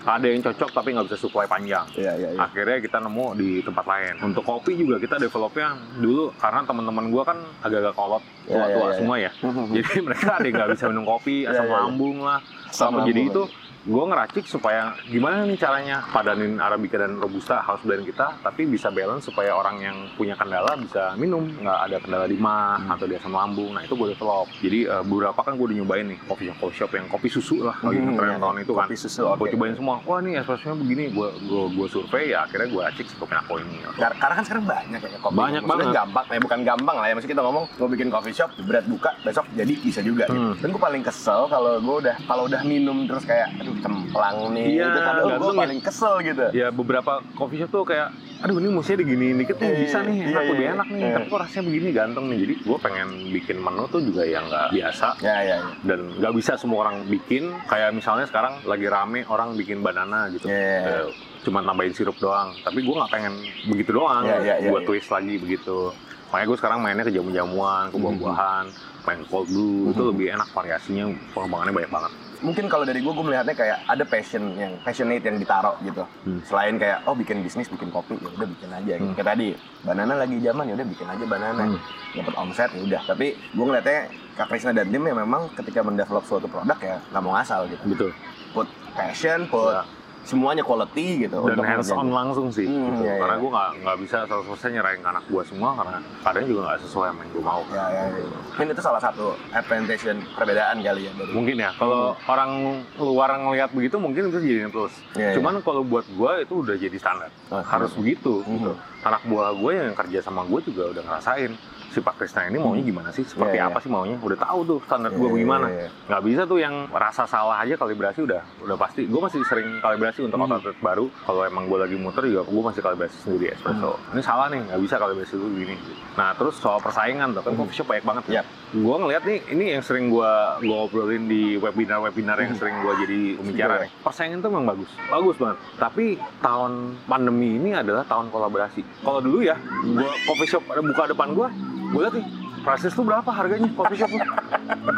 Ada 0.00 0.32
yang 0.32 0.40
cocok 0.40 0.72
tapi 0.72 0.96
nggak 0.96 1.06
bisa 1.12 1.18
supply 1.20 1.44
panjang. 1.44 1.84
Iya 1.92 2.12
iya 2.16 2.28
iya. 2.32 2.40
Akhirnya 2.40 2.80
kita 2.80 3.04
nemu 3.04 3.36
di 3.36 3.60
tempat 3.60 3.84
lain. 3.84 4.14
Untuk 4.32 4.48
kopi 4.48 4.72
juga 4.72 4.96
kita 4.96 5.20
developnya 5.20 5.76
dulu 6.00 6.32
karena 6.40 6.64
teman-teman 6.64 7.04
gue 7.12 7.22
kan 7.22 7.38
agak-agak 7.60 7.94
kolot, 7.96 8.22
Ya, 8.48 8.56
ya, 8.56 8.56
tua-tua 8.56 8.80
ya, 8.80 8.88
ya. 8.88 8.96
semua 8.96 9.16
ya. 9.20 9.30
Jadi 9.76 9.96
mereka 10.00 10.28
ada 10.40 10.46
yang 10.48 10.56
nggak 10.56 10.70
bisa 10.72 10.84
minum 10.88 11.04
kopi, 11.04 11.44
asam 11.44 11.68
lambung 11.68 12.24
lah. 12.24 12.40
Sama 12.70 13.02
jadi 13.02 13.26
itu 13.26 13.42
gue 13.82 14.04
ngeracik 14.04 14.44
supaya 14.44 14.92
gimana 15.04 15.42
nih 15.42 15.56
caranya 15.56 16.04
padanin 16.06 16.58
arabica 16.58 16.96
dan 16.96 17.16
robusta 17.16 17.58
house 17.58 17.80
blend 17.80 18.04
kita 18.04 18.36
tapi 18.38 18.64
bisa 18.64 18.88
balance 18.88 19.24
supaya 19.24 19.52
orang 19.52 19.76
yang 19.78 19.96
punya 20.14 20.34
kendala 20.34 20.76
bisa 20.76 21.16
minum 21.16 21.48
nggak 21.48 21.78
ada 21.82 21.96
kendala 21.98 22.24
di 22.24 22.36
mah 22.36 22.76
Hmm. 22.76 22.92
atau 22.92 23.04
di 23.04 23.14
asam 23.14 23.32
lambung 23.32 23.72
nah 23.72 23.80
itu 23.80 23.92
gue 23.92 24.08
develop 24.10 24.52
jadi 24.58 24.80
eh, 24.86 25.02
beberapa 25.02 25.38
kan 25.38 25.54
gue 25.54 25.64
udah 25.64 25.76
nyobain 25.76 26.06
nih 26.06 26.18
coffee 26.22 26.46
shop 26.46 26.58
coffee 26.60 26.76
shop 26.76 26.90
yang 26.92 27.06
kopi 27.06 27.28
susu 27.28 27.56
lah 27.62 27.76
lagi 27.80 27.96
Hmm, 27.96 28.06
ngetren 28.10 28.28
iya. 28.28 28.38
tahun 28.38 28.56
itu 28.58 28.72
kan 28.72 28.84
Kopi 28.84 28.96
susu, 28.96 29.20
gue 29.22 29.32
oke. 29.38 29.50
cobain 29.50 29.74
semua 29.74 29.96
wah 30.02 30.18
nih 30.18 30.32
espressonya 30.36 30.76
begini 30.76 31.04
gue 31.08 31.28
gue 31.40 31.62
gue 31.72 31.86
survei 31.88 32.24
ya 32.28 32.44
akhirnya 32.44 32.68
gue 32.68 32.80
racik 32.82 33.06
si 33.06 33.14
kopi 33.14 33.32
nako 33.32 33.54
ini 33.58 33.76
Kar- 33.92 34.12
Karena 34.12 34.34
kan 34.34 34.44
sekarang 34.44 34.64
banyak 34.66 35.00
ya 35.00 35.18
kopi. 35.18 35.34
Banyak 35.34 35.62
Maksudnya 35.62 35.80
banget. 35.82 35.98
gampang, 35.98 36.24
ya 36.26 36.40
bukan 36.40 36.60
gampang 36.62 36.96
lah 36.96 37.06
ya. 37.06 37.12
Maksudnya 37.12 37.32
kita 37.32 37.42
ngomong, 37.42 37.64
gue 37.70 37.88
bikin 37.90 38.08
coffee 38.08 38.32
shop, 38.32 38.50
berat 38.62 38.84
buka, 38.86 39.10
besok 39.20 39.44
jadi 39.52 39.74
bisa 39.76 40.00
juga 40.00 40.24
gitu. 40.26 40.36
Hmm. 40.36 40.54
Dan 40.56 40.68
gue 40.68 40.80
paling 40.80 41.02
kesel 41.02 41.40
kalau 41.46 41.72
gue 41.76 41.96
udah 42.00 42.16
kalau 42.22 42.42
udah 42.46 42.60
minum 42.62 43.04
terus 43.04 43.24
kayak, 43.24 43.48
aduh 43.56 43.76
cemplang 43.80 44.36
nih. 44.50 44.66
Iya, 44.70 44.84
itu 44.86 45.00
kadang 45.00 45.26
gue 45.34 45.52
paling 45.54 45.80
kesel 45.80 46.14
gitu. 46.22 46.44
ya 46.52 46.68
beberapa 46.70 47.12
coffee 47.32 47.58
shop 47.58 47.70
tuh 47.70 47.84
kayak 47.84 48.08
aduh 48.40 48.56
ini 48.56 48.68
mestinya 48.68 48.98
diginiin 48.98 49.36
dikit 49.36 49.56
nih 49.58 49.68
Iya, 49.68 49.78
bisa 49.78 49.98
nih 50.00 50.14
iya, 50.14 50.24
enak 50.26 50.40
iya, 50.40 50.50
lebih 50.50 50.64
iya. 50.64 50.72
enak 50.72 50.88
nih 50.88 51.00
Iya. 51.02 51.12
tapi 51.12 51.26
kok 51.26 51.38
rasanya 51.38 51.64
begini 51.66 51.88
ganteng 51.90 52.24
nih 52.26 52.38
jadi 52.40 52.54
gue 52.58 52.78
pengen 52.78 53.08
bikin 53.30 53.56
menu 53.58 53.84
tuh 53.86 54.00
juga 54.00 54.22
yang 54.22 54.44
nggak 54.46 54.68
biasa 54.70 55.06
Ya 55.20 55.36
ya 55.36 55.40
ya. 55.44 55.58
dan 55.82 56.00
nggak 56.16 56.32
bisa 56.34 56.52
semua 56.56 56.78
orang 56.82 57.04
bikin 57.04 57.44
kayak 57.66 57.92
misalnya 57.92 58.24
sekarang 58.24 58.64
lagi 58.64 58.86
rame 58.86 59.20
orang 59.26 59.52
bikin 59.54 59.80
banana 59.80 60.28
gitu 60.30 60.48
Iya. 60.48 61.04
Eh, 61.04 61.06
cuma 61.40 61.60
tambahin 61.60 61.92
sirup 61.92 62.16
doang 62.16 62.56
tapi 62.58 62.80
gue 62.80 62.94
nggak 62.94 63.10
pengen 63.10 63.34
begitu 63.66 63.90
doang 63.92 64.24
Iya, 64.24 64.36
iya, 64.38 64.54
iya, 64.58 64.68
gue 64.68 64.78
iya. 64.78 64.86
twist 64.86 65.08
lagi 65.08 65.36
begitu 65.36 65.92
makanya 66.26 66.46
gue 66.46 66.58
sekarang 66.58 66.78
mainnya 66.78 67.04
ke 67.04 67.12
jamu-jamuan 67.12 67.88
ke 67.88 67.96
buah-buahan 67.96 68.64
main 69.02 69.20
cold 69.26 69.48
brew 69.48 69.90
itu 69.90 69.98
Mhm. 69.98 70.10
lebih 70.10 70.26
enak 70.30 70.48
variasinya 70.48 71.04
pengembangannya 71.30 71.74
banyak 71.74 71.90
banget 71.90 72.12
mungkin 72.40 72.66
kalau 72.66 72.84
dari 72.84 73.00
gue 73.00 73.12
gue 73.12 73.24
melihatnya 73.24 73.52
kayak 73.52 73.78
ada 73.84 74.04
passion 74.04 74.56
yang 74.56 74.72
passionate 74.80 75.20
yang 75.22 75.36
ditaruh 75.36 75.76
gitu 75.80 76.04
Hmm. 76.24 76.40
selain 76.40 76.76
kayak 76.76 77.04
oh 77.04 77.12
bikin 77.12 77.40
bisnis 77.40 77.68
bikin 77.68 77.88
kopi 77.88 78.16
ya 78.16 78.32
udah 78.32 78.48
bikin 78.48 78.70
aja 78.70 78.92
gitu. 78.96 79.12
Hmm. 79.12 79.16
kayak 79.16 79.28
tadi 79.28 79.48
banana 79.80 80.14
lagi 80.16 80.36
zaman 80.40 80.64
ya 80.68 80.74
udah 80.74 80.88
bikin 80.88 81.08
aja 81.08 81.24
banana 81.24 81.62
Hmm. 81.68 81.80
dapat 82.10 82.34
omset 82.36 82.70
ya 82.72 82.80
udah 82.80 83.02
tapi 83.04 83.26
gue 83.38 83.64
ngeliatnya 83.64 83.98
Kak 84.30 84.46
Krisna 84.48 84.72
dan 84.72 84.88
tim 84.88 85.04
ya 85.04 85.14
memang 85.14 85.52
ketika 85.52 85.80
mendevelop 85.82 86.24
suatu 86.24 86.48
produk 86.48 86.78
ya 86.80 86.96
nggak 87.06 87.22
mau 87.22 87.32
ngasal 87.36 87.68
gitu 87.68 87.84
betul 87.86 88.10
put 88.50 88.66
passion 88.90 89.46
put 89.46 89.74
Ya. 89.76 89.84
Semuanya 90.20 90.60
quality 90.60 91.24
gitu 91.24 91.36
dan 91.40 91.54
untuk 91.54 91.64
hands 91.64 91.90
on 91.90 92.08
langsung 92.08 92.48
sih 92.48 92.62
Hmm, 92.62 92.92
gitu. 92.92 93.02
iya, 93.02 93.10
iya. 93.10 93.20
karena 93.20 93.36
gue 93.36 93.50
nggak 93.50 93.70
nggak 93.80 93.96
bisa 93.98 94.16
100% 94.24 94.44
nyerahin 94.70 95.02
anak 95.02 95.24
gue 95.26 95.42
semua 95.42 95.70
karena 95.74 95.96
kadang 96.20 96.44
juga 96.44 96.60
nggak 96.62 96.78
sesuai 96.82 97.06
sama 97.08 97.20
yang 97.20 97.30
gue 97.30 97.42
mau 97.42 97.62
ya, 97.66 97.84
ya, 97.88 98.02
ya. 98.12 98.26
mungkin 98.50 98.66
itu 98.70 98.80
salah 98.80 99.00
satu 99.00 99.24
advantage 99.50 100.02
dan 100.02 100.16
perbedaan 100.30 100.76
kali 100.78 101.00
ya 101.02 101.12
dari 101.14 101.32
mungkin 101.32 101.56
ya 101.58 101.70
kalau 101.74 102.00
orang 102.22 102.50
luar 102.94 103.30
ngelihat 103.34 103.70
begitu 103.70 103.96
mungkin 103.96 104.28
itu 104.28 104.38
jadi 104.38 104.68
plus 104.68 104.92
Iya, 105.12 105.20
iya. 105.22 105.34
cuman 105.34 105.54
kalau 105.60 105.82
buat 105.82 106.04
gue 106.06 106.32
itu 106.40 106.54
udah 106.58 106.76
jadi 106.76 106.96
standar 106.96 107.30
Oh, 107.48 107.58
harus 107.58 107.90
begitu 107.92 108.40
Mhm. 108.40 108.52
gitu 108.54 108.72
anak 109.00 109.22
buah 109.24 109.50
gue 109.52 109.72
yang 109.74 109.96
kerja 109.96 110.18
sama 110.20 110.44
gue 110.44 110.60
juga 110.62 110.92
udah 110.92 111.02
ngerasain 111.02 111.52
si 111.90 111.98
Pak 111.98 112.14
Krisna 112.16 112.46
ini 112.46 112.56
maunya 112.56 112.82
gimana 112.82 113.10
sih 113.10 113.22
seperti 113.22 113.56
Iya, 113.56 113.66
apa 113.66 113.76
iya. 113.76 113.82
sih 113.82 113.90
maunya 113.90 114.16
udah 114.16 114.38
tahu 114.38 114.60
tuh 114.64 114.78
standar 114.84 115.10
gue 115.10 115.20
Iya, 115.20 115.32
bagaimana 115.32 115.66
iya, 115.66 115.76
iya. 115.76 115.88
nggak 116.06 116.22
bisa 116.22 116.42
tuh 116.44 116.58
yang 116.58 116.74
rasa 116.88 117.22
salah 117.24 117.58
aja 117.58 117.74
kalibrasi 117.74 118.22
udah 118.22 118.40
udah 118.60 118.76
pasti 118.76 119.04
gue 119.04 119.20
masih 119.20 119.42
sering 119.44 119.68
kalibrasi 119.78 120.22
untuk 120.22 120.38
Hmm. 120.38 120.52
outlet 120.52 120.78
baru 120.78 121.06
kalau 121.20 121.42
emang 121.42 121.66
gue 121.66 121.78
lagi 121.78 121.96
muter 121.96 122.22
juga 122.24 122.42
gue 122.42 122.62
masih 122.64 122.80
kalibrasi 122.80 123.16
sendiri 123.20 123.44
espresso 123.50 123.90
Hmm. 123.92 124.14
ini 124.14 124.22
salah 124.22 124.46
nih 124.46 124.60
nggak 124.62 124.80
bisa 124.80 124.94
kalibrasi 124.96 125.34
dulu 125.34 125.50
gini 125.52 125.74
nah 126.12 126.30
terus 126.32 126.54
soal 126.56 126.78
persaingan 126.78 127.28
tuh 127.32 127.42
kan 127.42 127.50
Hmm. 127.50 127.60
coffee 127.60 127.76
shop 127.76 127.86
banyak 127.88 128.04
banget 128.04 128.24
Yap. 128.32 128.46
gue 128.72 128.96
ngeliat 128.96 129.22
nih 129.24 129.38
ini 129.50 129.64
yang 129.72 129.82
sering 129.82 130.06
gue 130.08 130.30
gue 130.60 130.76
obrolin 130.80 131.26
di 131.26 131.42
webinar 131.56 131.98
webinar 132.00 132.38
yang 132.38 132.50
Hmm. 132.50 132.60
sering 132.60 132.76
gue 132.78 132.92
jadi 133.00 133.18
pembicara 133.36 133.74
nih 133.80 133.90
persaingan 134.00 134.38
tuh 134.38 134.48
memang 134.48 134.66
bagus 134.70 134.90
bagus 135.06 135.36
banget 135.36 135.58
tapi 135.76 136.04
tahun 136.40 136.72
pandemi 137.04 137.56
ini 137.56 137.70
adalah 137.72 138.02
tahun 138.04 138.30
kolaborasi 138.30 138.86
kalau 139.02 139.18
dulu 139.18 139.42
ya 139.42 139.58
gue 139.82 140.06
coffee 140.24 140.46
shop 140.48 140.62
ada 140.66 140.80
buka 140.80 141.02
depan 141.08 141.28
gue 141.32 141.48
gue 141.90 142.00
liat 142.06 142.14
nih 142.14 142.26
prices 142.62 142.92
tuh 142.94 143.02
berapa 143.02 143.26
harganya? 143.34 143.68
Coffee 143.74 143.98
shop 143.98 144.10
tuh 144.14 144.22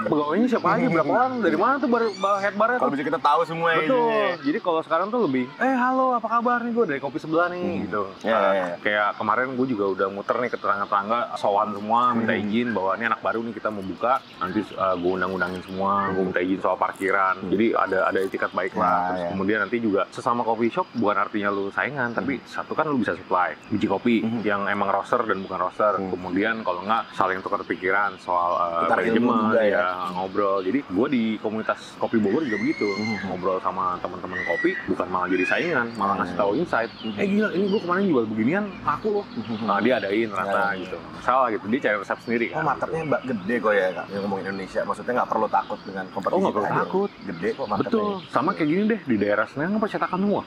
pegawainya 0.02 0.48
siapa 0.48 0.68
aja 0.70 0.86
berapa 0.88 1.10
orang 1.10 1.32
dari 1.40 1.56
mana 1.56 1.74
tuh 1.76 1.88
bar, 1.88 2.04
bar 2.14 2.36
head 2.38 2.54
barnya 2.54 2.78
kalau 2.78 2.92
bisa 2.92 3.04
kita 3.04 3.18
tahu 3.18 3.40
semua 3.44 3.68
ya 3.70 3.78
Betul. 3.82 3.96
isinya. 3.98 4.28
Jadi 4.42 4.58
kalau 4.60 4.80
sekarang 4.82 5.06
tuh 5.08 5.20
lebih, 5.22 5.44
eh 5.58 5.74
halo 5.74 6.06
apa 6.12 6.28
kabar 6.30 6.58
nih 6.60 6.72
gue 6.72 6.84
dari 6.86 7.00
kopi 7.00 7.18
sebelah 7.18 7.46
nih 7.48 7.60
Hmm. 7.62 7.80
gitu. 7.82 8.02
Ya, 8.22 8.32
Nah, 8.32 8.40
ya, 8.42 8.52
ya. 8.52 8.66
Kayak 8.78 9.08
kemarin 9.16 9.48
gue 9.52 9.66
juga 9.66 9.84
udah 9.88 10.08
muter 10.08 10.36
nih 10.36 10.50
ke 10.50 10.58
tetangga-tetangga, 10.58 11.18
sowan 11.36 11.68
semua, 11.72 12.00
minta 12.12 12.32
Hmm. 12.32 12.44
izin 12.44 12.68
bahwa 12.70 12.90
ini 12.94 13.04
anak 13.06 13.20
baru 13.20 13.40
nih 13.40 13.54
kita 13.54 13.68
mau 13.68 13.82
buka. 13.82 14.12
Nanti 14.38 14.60
uh, 14.72 14.94
gue 14.94 15.12
undang-undangin 15.12 15.62
semua, 15.62 15.92
gue 16.10 16.22
minta 16.22 16.40
izin 16.40 16.60
soal 16.60 16.76
parkiran. 16.76 17.34
Hmm. 17.38 17.50
Jadi 17.50 17.66
ada 17.72 17.98
ada 18.04 18.18
etikat 18.18 18.50
baik 18.50 18.72
Ya, 18.72 18.80
lah. 18.80 18.98
Terus 19.06 19.20
ya. 19.20 19.28
kemudian 19.30 19.58
nanti 19.60 19.76
juga 19.78 20.02
sesama 20.08 20.42
coffee 20.42 20.68
shop 20.68 20.86
bukan 20.92 21.16
artinya 21.18 21.48
lu 21.48 21.70
saingan, 21.70 22.10
tapi 22.10 22.40
satu 22.44 22.72
kan 22.72 22.86
lu 22.86 22.98
bisa 22.98 23.14
supply 23.14 23.54
biji 23.68 23.86
kopi 23.86 24.16
Hmm. 24.20 24.40
yang 24.42 24.62
emang 24.66 24.90
roaster 24.90 25.22
dan 25.22 25.38
bukan 25.40 25.58
roaster. 25.60 25.92
Hmm. 25.94 26.10
Kemudian 26.10 26.60
kalau 26.60 26.82
nggak 26.82 27.12
saling 27.12 27.38
tukar 27.40 27.62
pikiran 27.62 28.16
soal 28.18 28.52
uh, 28.54 28.88
manajemen, 28.88 29.52
ya. 29.64 29.78
ya, 29.78 29.86
ngobrol. 30.12 30.60
Jadi 30.60 30.80
gue 30.82 31.06
di 31.08 31.22
komunitas 31.36 31.94
kopi 31.96 32.16
Bogor 32.16 32.42
juga 32.42 32.58
begitu 32.58 32.86
Mhm. 32.88 33.16
ngobrol 33.26 33.58
sama 33.58 33.96
teman-teman 33.98 34.38
kopi 34.44 34.70
bukan 34.86 35.06
malah 35.06 35.26
jadi 35.26 35.44
saingan 35.44 35.86
malah 35.94 36.14
ngasih 36.16 36.32
Hmm. 36.32 36.42
tahu 36.42 36.50
insight 36.54 36.90
Mhm. 37.00 37.16
eh 37.16 37.26
gila 37.26 37.48
ini 37.50 37.64
gue 37.66 37.80
kemarin 37.80 38.04
jual 38.06 38.24
beginian 38.26 38.64
aku 38.82 39.08
loh 39.12 39.24
nah 39.62 39.78
dia 39.78 39.94
adain 39.96 40.28
rata 40.28 40.50
ya, 40.72 40.80
gitu 40.80 40.96
salah 41.20 41.48
gitu 41.48 41.64
dia 41.66 41.80
cari 41.80 41.96
resep 41.98 42.18
sendiri 42.20 42.46
Oh 42.48 42.54
kan 42.54 42.64
marketnya 42.68 43.02
mbak 43.04 43.20
gede 43.24 43.54
kok 43.56 43.72
ya 43.72 43.86
kak, 43.92 44.06
yang 44.08 44.22
ngomongin 44.22 44.44
Indonesia. 44.48 44.80
Maksudnya 44.82 45.12
nggak 45.14 45.28
perlu 45.28 45.46
takut 45.48 45.78
dengan 45.82 46.04
kompetisi. 46.08 46.34
Oh, 46.34 46.40
nggak 46.40 46.54
perlu 46.54 46.68
takut. 46.68 47.10
Gede 47.24 47.48
kok 47.52 47.66
marketnya. 47.66 47.88
betul 47.88 48.06
sama 48.28 48.50
kayak 48.52 48.68
gini 48.68 48.82
deh 48.86 49.00
di 49.02 49.16
daerah 49.16 49.44
Senen 49.44 49.68
kan 49.68 49.80
percetakan 49.80 50.18
semua 50.18 50.42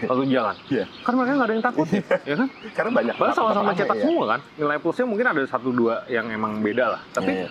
satu 0.00 0.22
jalan 0.24 0.54
Iya. 0.68 0.84
kan 1.00 1.12
mereka 1.12 1.32
nggak 1.32 1.46
ada 1.46 1.54
yang 1.54 1.64
takut 1.64 1.86
ya 2.22 2.34
kan 2.36 2.48
Karena 2.70 2.90
banyak. 2.92 3.14
Padahal 3.16 3.36
sama-sama 3.36 3.70
cetak 3.72 3.96
ya. 3.96 4.02
semua 4.02 4.24
kan 4.28 4.40
nilai 4.54 4.78
plusnya 4.78 5.04
mungkin 5.04 5.26
ada 5.26 5.42
satu 5.44 5.68
dua 5.70 5.94
yang 6.06 6.26
emang 6.28 6.60
beda 6.60 6.84
lah 6.88 7.00
tapi 7.10 7.46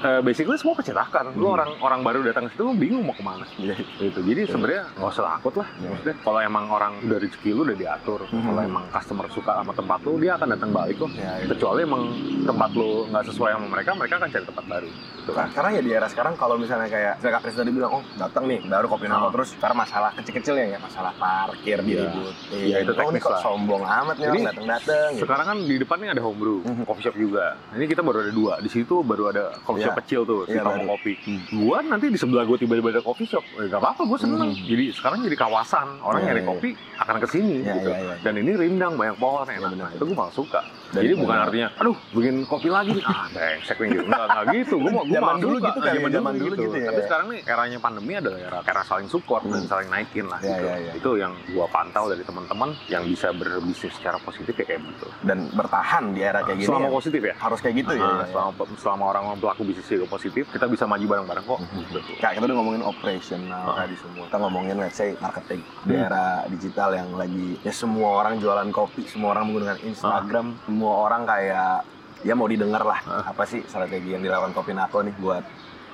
Eh, 0.00 0.20
basically 0.24 0.56
semua 0.56 0.72
percetakan 0.72 1.36
lu 1.36 1.44
Hmm. 1.44 1.54
orang 1.54 1.70
orang 1.78 2.00
baru 2.00 2.18
datang 2.22 2.48
ke 2.48 2.56
situ 2.56 2.64
lu 2.64 2.72
bingung 2.72 3.04
mau 3.04 3.12
ke 3.12 3.20
mana 3.20 3.44
Iya. 3.54 3.76
gitu 4.00 4.24
jadi 4.24 4.48
sebenarnya 4.48 4.88
nggak 4.96 5.12
usah 5.12 5.24
takut 5.30 5.60
lah 5.60 5.68
Iya. 5.76 5.88
maksudnya 5.92 6.16
kalau 6.24 6.40
emang 6.40 6.64
orang 6.66 6.92
udah 7.04 7.18
rezeki 7.20 7.50
lu 7.52 7.62
udah 7.62 7.76
diatur 7.76 8.20
Mhm. 8.24 8.40
kalau 8.40 8.60
emang 8.64 8.84
customer 8.88 9.26
suka 9.28 9.52
sama 9.60 9.72
tempat 9.72 10.00
lu 10.00 10.16
dia 10.16 10.32
akan 10.34 10.48
datang 10.48 10.70
balik 10.72 10.96
kok 10.96 11.12
Iya, 11.12 11.32
iya. 11.36 11.46
kecuali 11.46 11.80
emang 11.84 12.02
tempat 12.42 12.70
lu 12.72 12.88
nggak 13.06 13.24
sesuai 13.28 13.50
sama 13.52 13.66
mereka 13.68 13.90
mereka 13.92 14.14
akan 14.16 14.28
cari 14.30 14.44
tempat 14.46 14.64
baru 14.66 14.88
gitu 15.30 15.38
kan 15.38 15.48
karena 15.52 15.70
ya 15.70 15.80
di 15.80 15.90
era 15.92 16.06
sekarang 16.06 16.34
kalau 16.34 16.58
misalnya 16.58 16.86
kayak 16.86 17.14
saya 17.16 17.30
Kak 17.32 17.42
Kris 17.44 17.54
tadi 17.54 17.70
bilang 17.70 17.92
oh 17.92 18.02
datang 18.16 18.44
nih 18.44 18.58
baru 18.60 18.86
kopi 18.88 19.06
nako 19.06 19.18
Ah. 19.20 19.32
terus 19.32 19.50
karena 19.54 19.76
masalah 19.78 20.10
kecil-kecil 20.12 20.54
ya, 20.56 20.66
ya 20.66 20.78
masalah 20.80 21.12
parkir 21.14 21.78
Iya. 21.78 21.86
diributin 22.02 22.34
Iya, 22.50 22.76
itu 22.80 22.90
oh 22.90 22.94
ini 22.96 22.98
teknis 23.14 23.22
kok 23.22 23.30
lah. 23.30 23.40
sombong 23.40 23.82
amat 23.84 24.16
nih 24.16 24.26
orang 24.26 24.46
datang-datang 24.50 25.08
gitu. 25.12 25.22
sekarang 25.22 25.46
kan 25.46 25.58
di 25.60 25.76
depan 25.78 25.96
nih 25.96 26.10
ada 26.10 26.22
homebrew 26.24 26.58
Mhm. 26.60 26.82
coffee 26.82 27.04
shop 27.04 27.14
juga 27.14 27.44
ini 27.70 27.84
kita 27.86 28.00
baru 28.00 28.18
ada 28.20 28.32
dua 28.32 28.54
di 28.58 28.68
situ 28.68 28.94
baru 29.00 29.22
ada 29.28 29.44
coffee 29.62 29.84
shop 29.84 29.94
Iya. 29.94 30.00
kecil 30.02 30.20
tuh 30.24 30.40
Iya, 30.44 30.60
Tomo 30.60 30.74
baru. 30.74 30.88
kopi 30.90 31.12
Hmm. 31.20 31.40
gua 31.60 31.76
nanti 31.80 32.06
di 32.08 32.18
sebelah 32.18 32.42
gua 32.42 32.56
tiba-tiba 32.56 32.88
ada 32.90 33.00
coffee 33.00 33.28
shop 33.28 33.44
eh, 33.54 33.66
gak 33.66 33.78
apa-apa 33.78 34.02
gua 34.02 34.18
seneng 34.18 34.50
Mhm. 34.50 34.66
jadi 34.66 34.84
sekarang 34.90 35.18
jadi 35.22 35.36
kawasan 35.38 35.86
orang 36.00 36.20
Iya, 36.20 36.26
nyari 36.26 36.42
iya. 36.42 36.48
kopi 36.50 36.70
akan 36.98 37.14
ke 37.16 37.26
sini 37.28 37.56
Iya, 37.60 37.74
gitu 37.76 37.90
iya, 37.90 38.02
iya. 38.02 38.14
dan 38.20 38.34
ini 38.34 38.50
rindang 38.52 38.92
banyak 38.92 39.16
pohon 39.16 39.46
enak. 39.46 39.70
Nah, 39.72 39.90
itu 39.90 40.02
gua 40.04 40.16
malah 40.18 40.34
suka 40.34 40.60
Dan 40.90 41.02
jadi 41.02 41.14
bukan 41.14 41.38
artinya 41.40 41.68
aduh 41.72 41.96
bikin 42.10 42.34
kopi 42.44 42.66
lagi 42.66 42.90
nih 42.92 43.04
ah 43.04 43.26
brengsek 43.28 43.76
nih 43.76 43.88
gitu 43.92 44.02
nggak 44.04 44.26
nggak 44.26 44.44
gitu 44.56 44.74
gua 44.76 44.90
mau 44.90 45.04
Zaman 45.04 45.22
malah 45.22 45.38
dulu 45.38 45.56
gitu 45.60 45.78
ya, 45.78 45.92
zaman 45.92 46.10
zaman 46.10 46.32
dulu 46.34 46.52
gitu 46.56 46.76
ya. 46.76 46.86
tapi 46.86 47.00
sekarang 47.02 47.26
nih 47.30 47.40
eranya 47.44 47.78
pandemi 47.78 48.12
adalah 48.12 48.38
era 48.40 48.58
era 48.64 48.82
saling 48.82 49.06
support 49.06 49.42
dan 49.44 49.52
Hmm. 49.56 49.68
saling 49.68 49.88
naikin 49.88 50.24
lah 50.24 50.38
Iya, 50.38 50.50
gitu 50.50 50.64
iya, 50.64 50.74
iya. 50.76 50.92
itu 50.94 51.10
yang 51.16 51.32
gua 51.48 51.66
pantau 51.66 52.04
dari 52.06 52.22
teman-teman 52.22 52.68
yang 52.86 53.02
bisa 53.04 53.30
berbisnis 53.30 53.92
secara 53.92 54.18
positif 54.18 54.50
ya 54.52 54.64
kayak 54.66 54.82
gitu 54.84 55.06
dan 55.22 55.38
bertahan 55.50 56.04
di 56.10 56.20
era 56.20 56.40
kayak 56.40 56.56
gini 56.56 56.66
selama 56.66 56.86
ya. 56.86 56.92
positif 56.92 57.20
ya 57.22 57.34
harus 57.36 57.58
kayak 57.60 57.74
gitu 57.76 57.92
ya, 57.92 58.02
Nah, 58.02 58.16
ya. 58.16 58.26
selama 58.26 58.50
selama 58.76 59.04
orang 59.08 59.24
pelaku 59.36 59.62
bisnis 59.62 59.86
juga 59.86 60.06
positif 60.08 60.44
kita 60.48 60.66
bisa 60.66 60.84
maju 60.84 61.04
bareng-bareng 61.06 61.44
kok 61.44 61.60
Mhm. 61.60 61.82
betul 61.86 62.14
Kak, 62.16 62.30
kita 62.32 62.44
udah 62.44 62.56
ngomongin 62.56 62.82
operational 62.82 63.64
Ah. 63.64 63.76
tadi 63.80 63.94
semua. 63.96 64.24
Kita 64.26 64.38
ngomongin 64.38 64.74
let's 64.76 64.96
say 64.96 65.14
marketing 65.16 65.60
di 65.82 65.94
Hmm. 65.94 66.04
era 66.04 66.24
digital 66.46 66.90
yang 66.92 67.08
lagi 67.12 67.46
ya 67.60 67.70
semua 67.70 68.08
orang 68.18 68.36
jualan 68.36 68.68
kopi, 68.70 69.02
semua 69.04 69.32
orang 69.32 69.44
menggunakan 69.46 69.78
Instagram, 69.82 70.46
semua 70.80 70.96
orang 71.04 71.28
kayak 71.28 71.84
ya 72.22 72.32
mau 72.32 72.48
didengar 72.48 72.80
lah 72.80 73.04
Ah. 73.04 73.28
apa 73.28 73.44
sih 73.44 73.60
strategi 73.62 74.16
yang 74.16 74.24
dilakukan 74.24 74.56
Kopi 74.56 74.72
Nako 74.72 75.04
nih 75.04 75.12
buat 75.14 75.44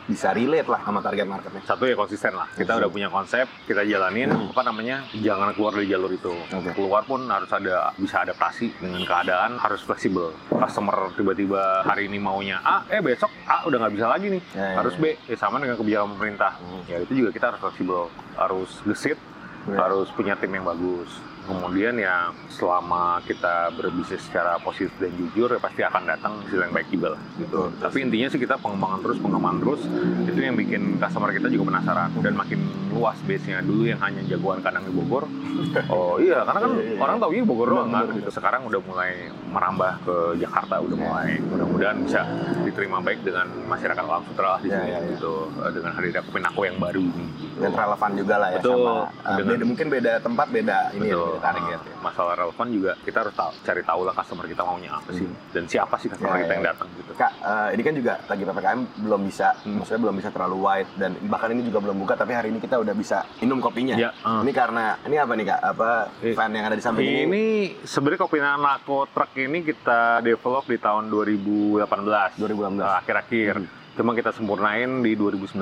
bisa 0.06 0.30
relate 0.30 0.70
lah 0.70 0.78
sama 0.80 1.02
target 1.02 1.26
marketnya. 1.26 1.58
satu 1.66 1.82
ya 1.82 1.98
konsisten 1.98 2.30
lah 2.30 2.46
kita 2.48 2.62
Konsisten. 2.62 2.78
udah 2.78 2.88
punya 2.88 3.08
konsep 3.10 3.46
kita 3.66 3.82
jalanin 3.82 4.30
Hmm. 4.30 4.46
apa 4.48 4.62
namanya 4.62 5.02
jangan 5.12 5.50
keluar 5.50 5.74
dari 5.74 5.90
jalur 5.90 6.06
itu 6.08 6.30
Oke. 6.30 6.70
keluar 6.72 7.02
pun 7.02 7.26
harus 7.26 7.50
ada 7.50 7.90
bisa 7.96 8.22
adaptasi 8.22 8.78
dengan 8.78 9.02
keadaan 9.02 9.58
harus 9.58 9.82
fleksibel 9.82 10.30
customer 10.48 10.94
tiba-tiba 11.12 11.82
hari 11.82 12.06
ini 12.06 12.22
maunya 12.22 12.62
A 12.62 12.86
eh 12.86 13.02
besok 13.02 13.34
A 13.44 13.66
udah 13.66 13.82
nggak 13.82 13.92
bisa 13.92 14.06
lagi 14.06 14.26
nih 14.30 14.42
Ya, 14.52 14.62
ya, 14.62 14.76
harus 14.78 14.94
ya. 14.94 15.02
B 15.02 15.04
ya 15.26 15.34
sama 15.36 15.58
dengan 15.58 15.74
kebijakan 15.74 16.14
pemerintah 16.14 16.54
Hmm. 16.56 16.86
ya 16.86 17.02
itu 17.02 17.12
juga 17.16 17.34
kita 17.34 17.44
harus 17.50 17.60
fleksibel 17.60 18.06
harus 18.36 18.70
gesit 18.86 19.18
Ya. 19.66 19.82
harus 19.82 20.06
punya 20.12 20.38
tim 20.38 20.54
yang 20.54 20.62
bagus 20.62 21.10
kemudian 21.46 21.94
ya 21.96 22.16
selama 22.48 23.02
kita 23.22 23.70
berbisnis 23.72 24.20
secara 24.20 24.58
positif 24.58 24.90
dan 24.96 25.12
jujur 25.12 25.48
ya 25.48 25.58
pasti 25.58 25.80
akan 25.80 26.02
datang 26.04 26.32
hasil 26.40 26.58
yang 26.58 26.72
baik 26.72 26.88
juga 26.88 27.14
lah 27.14 27.20
gitu 27.36 27.46
Betul. 27.46 27.66
tapi 27.80 27.98
intinya 28.02 28.28
sih 28.28 28.38
kita 28.38 28.54
pengembangan 28.56 29.00
terus 29.00 29.18
pengembangan 29.18 29.58
terus 29.60 29.80
itu 30.26 30.38
yang 30.38 30.54
bikin 30.54 30.82
customer 30.96 31.30
kita 31.30 31.46
juga 31.46 31.64
penasaran 31.70 32.10
dan 32.16 32.34
makin 32.34 32.60
luas 32.90 33.18
base 33.22 33.46
nya 33.46 33.60
dulu 33.60 33.84
yang 33.84 34.00
hanya 34.00 34.24
jagoan 34.24 34.58
kandang 34.58 34.82
di 34.82 34.92
Bogor 34.92 35.24
oh 35.94 36.18
iya 36.18 36.42
karena 36.42 36.60
kan 36.60 36.64
Iya, 36.66 36.82
iya, 36.82 36.92
iya. 36.92 37.00
orang 37.00 37.16
taunya 37.16 37.42
Bogor 37.42 37.68
doang 37.68 37.88
kan 37.88 38.04
gitu 38.10 38.30
sekarang 38.30 38.60
udah 38.64 38.80
mulai 38.82 39.12
merambah 39.46 39.92
ke 40.02 40.14
Jakarta 40.36 40.74
udah 40.78 40.96
mulai 40.96 41.38
mudah-mudahan 41.40 41.96
bisa 42.02 42.20
diterima 42.62 42.98
baik 42.98 43.22
dengan 43.22 43.46
masyarakat 43.66 44.02
Alam 44.02 44.24
Sutra 44.24 44.48
lah 44.48 44.60
di 44.60 44.68
Iya, 44.68 44.76
sini 44.76 44.88
iya, 44.88 44.98
iya. 44.98 45.10
gitu 45.12 45.34
Eh, 45.56 45.70
dengan 45.72 45.92
hadirnya 45.92 46.20
Kominako 46.22 46.60
yang 46.62 46.76
baru 46.76 47.00
ini 47.00 47.24
gitu. 47.38 47.58
Dan 47.58 47.72
relevan 47.72 48.10
juga 48.12 48.34
lah 48.36 48.48
ya 48.50 48.58
Betul. 48.58 48.76
sama 48.76 48.92
uh, 48.92 49.36
Dengan- 49.36 49.48
beda, 49.48 49.64
mungkin 49.64 49.86
beda 49.88 50.12
tempat 50.18 50.46
beda 50.50 50.78
ini 50.92 51.06
ya, 51.06 51.16
Betul. 51.36 51.46
target 51.46 51.80
ya. 51.82 51.94
Masalah 51.98 52.34
relevan 52.36 52.66
juga 52.70 52.92
kita 52.98 53.18
harus 53.20 53.34
tahu, 53.34 53.50
cari 53.60 53.82
tahu 53.82 54.00
lah 54.02 54.14
customer 54.14 54.44
kita 54.44 54.62
maunya 54.62 54.90
apa 54.90 55.10
sih 55.10 55.22
Hmm. 55.22 55.36
dan 55.50 55.62
siapa 55.66 55.94
sih 55.96 56.08
customer 56.08 56.32
Ya, 56.32 56.38
kita 56.38 56.46
ya, 56.46 56.54
yang 56.54 56.62
ya. 56.62 56.70
datang 56.70 56.88
gitu. 56.92 57.10
Kak, 57.12 57.32
eh, 57.36 57.68
ini 57.70 57.82
kan 57.82 57.94
juga 57.94 58.12
lagi 58.22 58.42
PPKM 58.42 58.80
belum 58.98 59.20
bisa, 59.22 59.48
Hmm. 59.58 59.76
maksudnya 59.76 60.00
belum 60.02 60.16
bisa 60.16 60.28
terlalu 60.28 60.56
wide 60.58 60.90
dan 60.96 61.10
bahkan 61.24 61.48
ini 61.50 61.62
juga 61.62 61.78
belum 61.80 61.96
buka 61.98 62.14
tapi 62.14 62.32
hari 62.32 62.48
ini 62.48 62.58
kita 62.58 62.76
udah 62.76 62.92
bisa 62.92 63.18
minum 63.38 63.58
kopinya. 63.58 63.94
Ya, 63.94 64.10
eh. 64.12 64.40
Ini 64.40 64.52
karena 64.52 64.84
ini 65.02 65.16
apa 65.16 65.32
nih 65.32 65.46
kak? 65.46 65.60
Apa 65.62 65.88
Eh, 66.18 66.32
fan 66.32 66.50
yang 66.50 66.64
ada 66.64 66.74
di 66.74 66.82
samping 66.82 67.04
ini? 67.04 67.22
Ini 67.24 67.44
sebenarnya 67.82 68.20
kopi 68.20 68.38
Nako 68.38 69.08
Truck 69.08 69.32
ini 69.36 69.62
kita 69.62 70.20
develop 70.20 70.64
di 70.64 70.78
tahun 70.78 71.08
2018. 71.08 72.36
2018. 72.36 72.82
Eh, 72.82 72.96
akhir-akhir. 72.96 73.54
Hmm. 73.58 73.85
Cuma 73.96 74.12
kita 74.12 74.28
sempurnain 74.28 75.00
di 75.00 75.16
2019. 75.16 75.56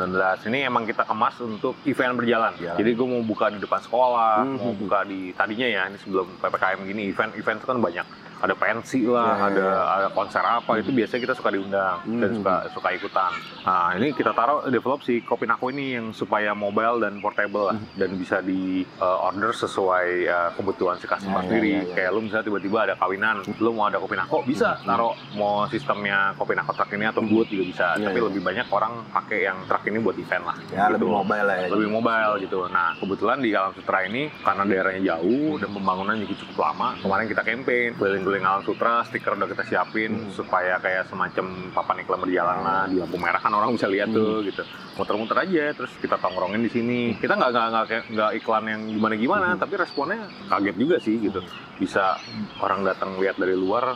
Ini 0.50 0.66
emang 0.66 0.82
kita 0.82 1.06
kemas 1.06 1.38
untuk 1.38 1.78
event 1.86 2.18
berjalan. 2.18 2.50
Jalan. 2.58 2.74
Jadi 2.74 2.90
gue 2.90 3.06
mau 3.06 3.22
buka 3.22 3.46
di 3.46 3.62
depan 3.62 3.78
sekolah, 3.78 4.42
Hmm. 4.42 4.58
mau 4.58 4.74
buka 4.74 5.06
di 5.06 5.30
tadinya 5.30 5.64
ya 5.64 5.82
ini 5.86 5.96
sebelum 5.96 6.26
ppkm 6.42 6.82
gini 6.82 7.02
event-event 7.08 7.62
itu 7.62 7.66
kan 7.70 7.78
banyak. 7.78 8.06
Ada 8.44 8.54
pensi 8.54 9.00
lah, 9.04 9.24
Ya, 9.24 9.34
ya, 9.34 9.46
ada 9.48 9.64
ya. 9.64 9.82
ada 9.96 10.08
konser 10.10 10.42
apa 10.42 10.72
itu 10.76 10.90
biasanya 10.90 11.20
kita 11.22 11.34
suka 11.34 11.50
diundang 11.50 11.98
dan 12.04 12.28
Hmm. 12.28 12.36
suka 12.36 12.54
suka 12.70 12.88
ikutan. 12.92 13.32
Nah 13.62 13.88
ini 13.94 14.12
kita 14.12 14.30
taruh 14.30 14.68
develop 14.68 15.00
si 15.00 15.20
kopi 15.20 15.44
nako 15.44 15.68
ini 15.68 15.94
yang 15.94 16.06
supaya 16.10 16.52
mobile 16.54 17.00
dan 17.00 17.18
portable 17.18 17.64
lah 17.66 17.78
dan 17.94 18.10
bisa 18.14 18.38
di 18.38 18.62
uh, 18.98 19.24
order 19.24 19.50
sesuai 19.50 20.06
uh, 20.26 20.50
kebutuhan 20.52 20.96
si 20.96 21.06
customer 21.06 21.32
Ya, 21.34 21.40
ya, 21.40 21.48
sendiri. 21.48 21.70
ya, 21.70 21.80
ya. 21.80 21.94
Kayak 21.94 22.10
lu 22.10 22.20
misalnya 22.20 22.44
tiba-tiba 22.44 22.78
ada 22.82 22.94
kawinan, 22.94 23.34
lu 23.56 23.70
mau 23.70 23.86
ada 23.86 23.96
kopi 23.96 24.14
nako 24.14 24.44
bisa 24.44 24.76
Hmm. 24.76 24.86
taruh 24.86 25.14
mau 25.32 25.64
sistemnya 25.66 26.18
kopi 26.34 26.52
nako 26.52 26.70
truck 26.72 26.90
ini 26.90 27.06
atau 27.06 27.22
booth 27.22 27.48
juga 27.48 27.64
bisa. 27.64 27.86
Ya, 27.94 28.06
Tapi 28.06 28.18
ya. 28.18 28.24
lebih 28.24 28.40
banyak 28.40 28.66
orang 28.68 28.92
pakai 29.08 29.38
yang 29.42 29.58
truck 29.64 29.84
ini 29.84 29.98
buat 29.98 30.16
event 30.16 30.44
lah. 30.44 30.56
Ya, 30.68 30.84
gitu 30.84 30.94
lebih 30.94 31.08
mobile 31.10 31.46
lah 31.46 31.56
ya. 31.56 31.66
lebih 31.70 31.88
mobile 31.90 32.32
gitu. 32.38 32.58
Nah 32.68 32.92
kebetulan 32.94 33.38
di 33.38 33.50
Alam 33.50 33.72
Sutra 33.72 33.98
ini 34.02 34.22
karena 34.38 34.62
daerahnya 34.64 35.02
jauh 35.06 35.56
dan 35.56 35.70
pembangunan 35.70 36.14
juga 36.16 36.34
cukup 36.36 36.56
lama. 36.60 36.88
Kemarin 36.98 37.26
kita 37.26 37.42
campaign 37.42 37.88
keliling-keliling 38.34 38.44
Alam 38.44 38.62
Sutra, 38.66 39.06
stiker 39.06 39.32
udah 39.34 39.46
kita 39.48 39.62
siapin 39.64 40.12
Hmm. 40.16 40.32
supaya 40.34 40.74
kayak 40.78 41.06
semacam 41.06 41.44
papan 41.70 41.96
iklan 42.02 42.20
berjalan 42.20 42.58
lah 42.60 42.82
di 42.86 42.96
lampu 42.98 43.16
merah 43.16 43.38
kan 43.38 43.52
orang 43.54 43.70
bisa 43.72 43.86
lihat 43.86 44.10
tuh 44.10 44.42
gitu. 44.42 44.62
Muter-muter 44.94 45.38
aja, 45.38 45.64
terus 45.72 45.92
kita 45.96 46.18
tongkrongin 46.18 46.58
di 46.60 46.70
sini. 46.70 47.00
Kita 47.14 47.34
nggak 47.34 47.50
nggak 47.50 47.84
nggak 48.10 48.30
iklan 48.42 48.64
yang 48.66 48.80
gimana-gimana, 48.90 49.54
Hmm. 49.54 49.60
tapi 49.60 49.74
responnya 49.76 50.18
kaget 50.50 50.76
juga 50.76 50.96
sih 50.98 51.14
gitu. 51.20 51.40
Bisa 51.78 52.18
orang 52.58 52.82
datang 52.82 53.14
lihat 53.18 53.38
dari 53.38 53.54
luar 53.54 53.94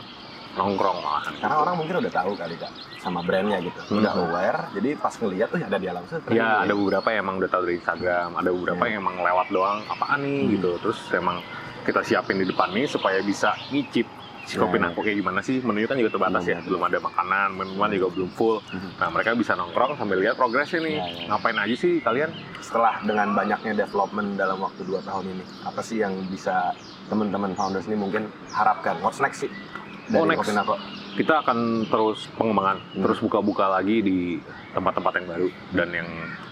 nongkrong 0.49 0.97
malahan. 0.99 1.33
Karena 1.37 1.55
orang 1.61 1.75
mungkin 1.77 1.95
udah 2.01 2.11
tahu 2.11 2.31
kali 2.33 2.55
kak 2.57 2.71
sama 2.97 3.19
brandnya 3.21 3.59
gitu, 3.61 3.79
Hmm. 3.85 3.99
udah 4.01 4.13
aware. 4.17 4.59
Jadi 4.73 4.89
pas 4.95 5.13
ngeliat 5.13 5.47
tuh 5.47 5.59
ya 5.59 5.67
ada 5.67 5.77
di 5.77 5.87
alam 5.87 6.03
sutra. 6.07 6.31
Ya, 6.31 6.47
Ini. 6.57 6.63
ada 6.67 6.73
beberapa 6.73 7.07
yang 7.11 7.21
emang 7.21 7.35
udah 7.37 7.49
tahu 7.49 7.61
dari 7.63 7.75
Instagram, 7.77 8.29
ada 8.33 8.49
beberapa 8.49 8.83
Iya. 8.83 8.89
yang 8.89 9.01
emang 9.03 9.15
lewat 9.19 9.47
doang, 9.51 9.79
apaan 9.85 10.19
nih 10.21 10.39
Hmm. 10.41 10.51
gitu. 10.55 10.71
Terus 10.79 10.99
emang 11.13 11.37
kita 11.79 12.01
siapin 12.03 12.37
di 12.37 12.45
depan 12.45 12.69
nih 12.69 12.85
supaya 12.85 13.21
bisa 13.21 13.55
ngicip 13.71 14.03
si 14.49 14.57
Iya, 14.57 14.65
kopi 14.65 14.75
iya. 14.75 14.83
nangko 14.83 14.99
kayak 14.99 15.17
gimana 15.21 15.39
sih. 15.39 15.61
Menunya 15.61 15.85
kan 15.85 15.95
juga 15.95 16.11
terbatas 16.11 16.41
Belum 16.41 16.49
ya, 16.49 16.57
ada. 16.57 16.65
belum 16.65 16.81
ada 16.81 16.97
makanan, 16.99 17.47
minuman 17.53 17.89
juga 17.93 18.07
belum 18.09 18.29
full. 18.33 18.57
Mhm. 18.65 18.89
Nah, 18.97 19.09
mereka 19.13 19.29
bisa 19.37 19.53
nongkrong 19.53 19.91
sambil 19.93 20.17
lihat 20.17 20.35
progresnya 20.35 20.79
nih. 20.81 20.95
Iya, 20.95 21.05
iya. 21.05 21.25
Ngapain 21.29 21.57
aja 21.59 21.75
sih 21.77 21.93
kalian? 22.01 22.29
Setelah 22.59 22.93
dengan 23.01 23.27
banyaknya 23.31 23.73
development 23.77 24.29
dalam 24.35 24.57
waktu 24.57 24.81
2 24.83 24.99
tahun 24.99 25.25
ini, 25.29 25.43
apa 25.61 25.81
sih 25.81 26.01
yang 26.01 26.13
bisa 26.27 26.73
teman-teman 27.05 27.53
founders 27.53 27.85
ini 27.85 27.95
mungkin 27.95 28.25
harapkan? 28.49 28.97
What's 28.99 29.21
next 29.21 29.45
sih 29.45 29.51
dari 30.07 30.17
Oh, 30.17 30.25
next. 30.25 30.41
Kopi 30.41 30.57
Nako? 30.57 30.75
Kita 31.11 31.41
akan 31.41 31.57
terus 31.85 32.25
pengembangan, 32.33 32.77
Hmm. 32.89 33.03
terus 33.03 33.19
buka-buka 33.19 33.69
lagi 33.69 34.01
di 34.01 34.17
tempat-tempat 34.71 35.13
yang 35.15 35.27
baru 35.27 35.47
dan 35.71 35.89
yang 35.91 36.09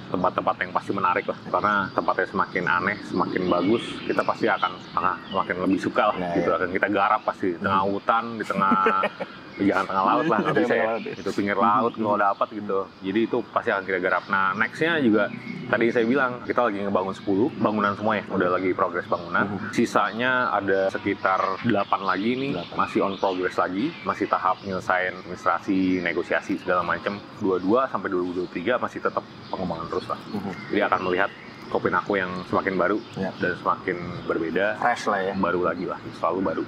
tempat-tempat 0.08 0.56
yang 0.58 0.72
pasti 0.72 0.92
menarik 0.92 1.26
lah. 1.26 1.40
Karena 1.48 1.74
tempatnya 1.92 2.28
semakin 2.28 2.64
aneh 2.66 2.98
semakin 3.06 3.42
bagus 3.48 3.84
kita 4.04 4.22
pasti 4.22 4.46
akan 4.48 4.72
ah, 4.94 5.18
semakin 5.28 5.56
lebih 5.64 5.80
suka 5.80 6.04
lah 6.10 6.16
Ya, 6.18 6.30
gitu. 6.36 6.50
ya. 6.50 6.56
akan 6.58 6.70
kita 6.72 6.88
garap 6.90 7.22
pasti 7.24 7.46
di 7.52 7.60
tengah 7.60 7.84
hutan 7.84 8.24
di 8.36 8.46
tengah 8.46 8.74
jangan 9.60 9.86
tengah 9.86 10.04
laut 10.06 10.26
lah 10.26 10.38
nggak 10.40 10.54
Di 10.54 10.62
bisa 10.62 10.74
ya. 10.74 10.86
laut, 10.88 11.02
ya. 11.02 11.14
itu 11.16 11.32
pinggir 11.32 11.58
laut 11.58 11.94
kalau 11.94 12.16
dapat 12.16 12.48
gitu. 12.52 12.80
Jadi 13.02 13.20
itu 13.24 13.38
pasti 13.48 13.70
akan 13.70 13.84
kita 13.84 14.00
garap. 14.00 14.24
Nah 14.28 14.46
nextnya 14.54 15.00
juga 15.00 15.24
tadi 15.68 15.90
saya 15.90 16.06
bilang 16.06 16.32
kita 16.42 16.62
lagi 16.64 16.80
ngebangun 16.80 17.16
10 17.16 17.58
bangunan 17.58 17.94
semua 17.94 18.14
ya. 18.16 18.24
Udah 18.28 18.50
lagi 18.52 18.70
progres 18.72 19.06
bangunan. 19.06 19.46
Mhm. 19.48 19.70
sisanya 19.72 20.32
ada 20.52 20.88
sekitar 20.88 21.42
8 21.62 21.74
lagi 22.02 22.32
nih. 22.36 22.52
Delapan. 22.54 22.76
masih 22.78 23.00
on 23.02 23.14
progress 23.16 23.58
lagi. 23.58 23.90
Masih 24.04 24.26
tahap 24.26 24.62
nyelesain 24.62 25.14
administrasi 25.18 25.78
negosiasi 26.00 26.58
segala 26.58 26.82
macam 26.82 27.18
22 27.40 27.88
sampai 27.88 28.08
2023 28.10 28.78
masih 28.78 29.00
tetap 29.00 29.22
pengembangan 29.48 29.88
terus 29.88 30.06
lah. 30.08 30.20
Mhm. 30.30 30.52
jadi 30.70 30.82
akan 30.86 31.02
melihat 31.04 31.32
kopi 31.68 31.90
aku 31.90 32.16
yang 32.16 32.32
semakin 32.48 32.80
baru 32.80 32.96
Ya. 33.14 33.28
dan 33.38 33.52
semakin 33.58 33.98
berbeda. 34.24 34.80
Fresh 34.80 35.12
lah 35.12 35.20
ya. 35.20 35.34
baru 35.36 35.62
lagi 35.64 35.84
lah 35.84 36.00
selalu 36.16 36.40
baru. 36.42 36.64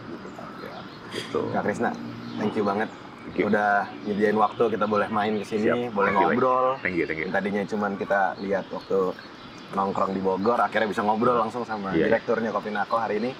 Gitu. 1.09 1.41
Kak 1.49 1.63
Krisna, 1.63 1.89
thank 2.39 2.55
you 2.55 2.63
banget. 2.63 2.89
Thank 3.29 3.35
you. 3.35 3.45
Udah 3.51 3.71
nyediain 4.07 4.37
waktu 4.39 4.63
kita 4.73 4.85
boleh 4.87 5.07
main 5.11 5.37
ke 5.37 5.45
sini, 5.45 5.91
boleh 5.91 6.09
Thank 6.09 6.23
you, 6.23 6.27
ngobrol. 6.31 6.65
thank 6.81 6.95
you 6.95 7.05
thank 7.05 7.19
you 7.19 7.27
Yang 7.27 7.35
tadinya 7.35 7.63
cuman 7.67 7.91
kita 7.99 8.19
lihat 8.41 8.65
waktu 8.71 8.99
nongkrong 9.69 10.11
di 10.17 10.21
Bogor, 10.23 10.57
akhirnya 10.57 10.89
bisa 10.89 11.05
ngobrol 11.05 11.37
langsung 11.37 11.61
sama 11.61 11.93
Iya, 11.93 11.97
iya. 11.99 12.03
direkturnya 12.09 12.49
Kopi 12.49 12.73
Nako 12.73 12.97
hari 12.97 13.21
ini. 13.21 13.31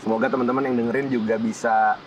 Semoga 0.00 0.30
teman-teman 0.30 0.62
yang 0.64 0.76
dengerin 0.78 1.08
juga 1.10 1.36
bisa 1.36 2.00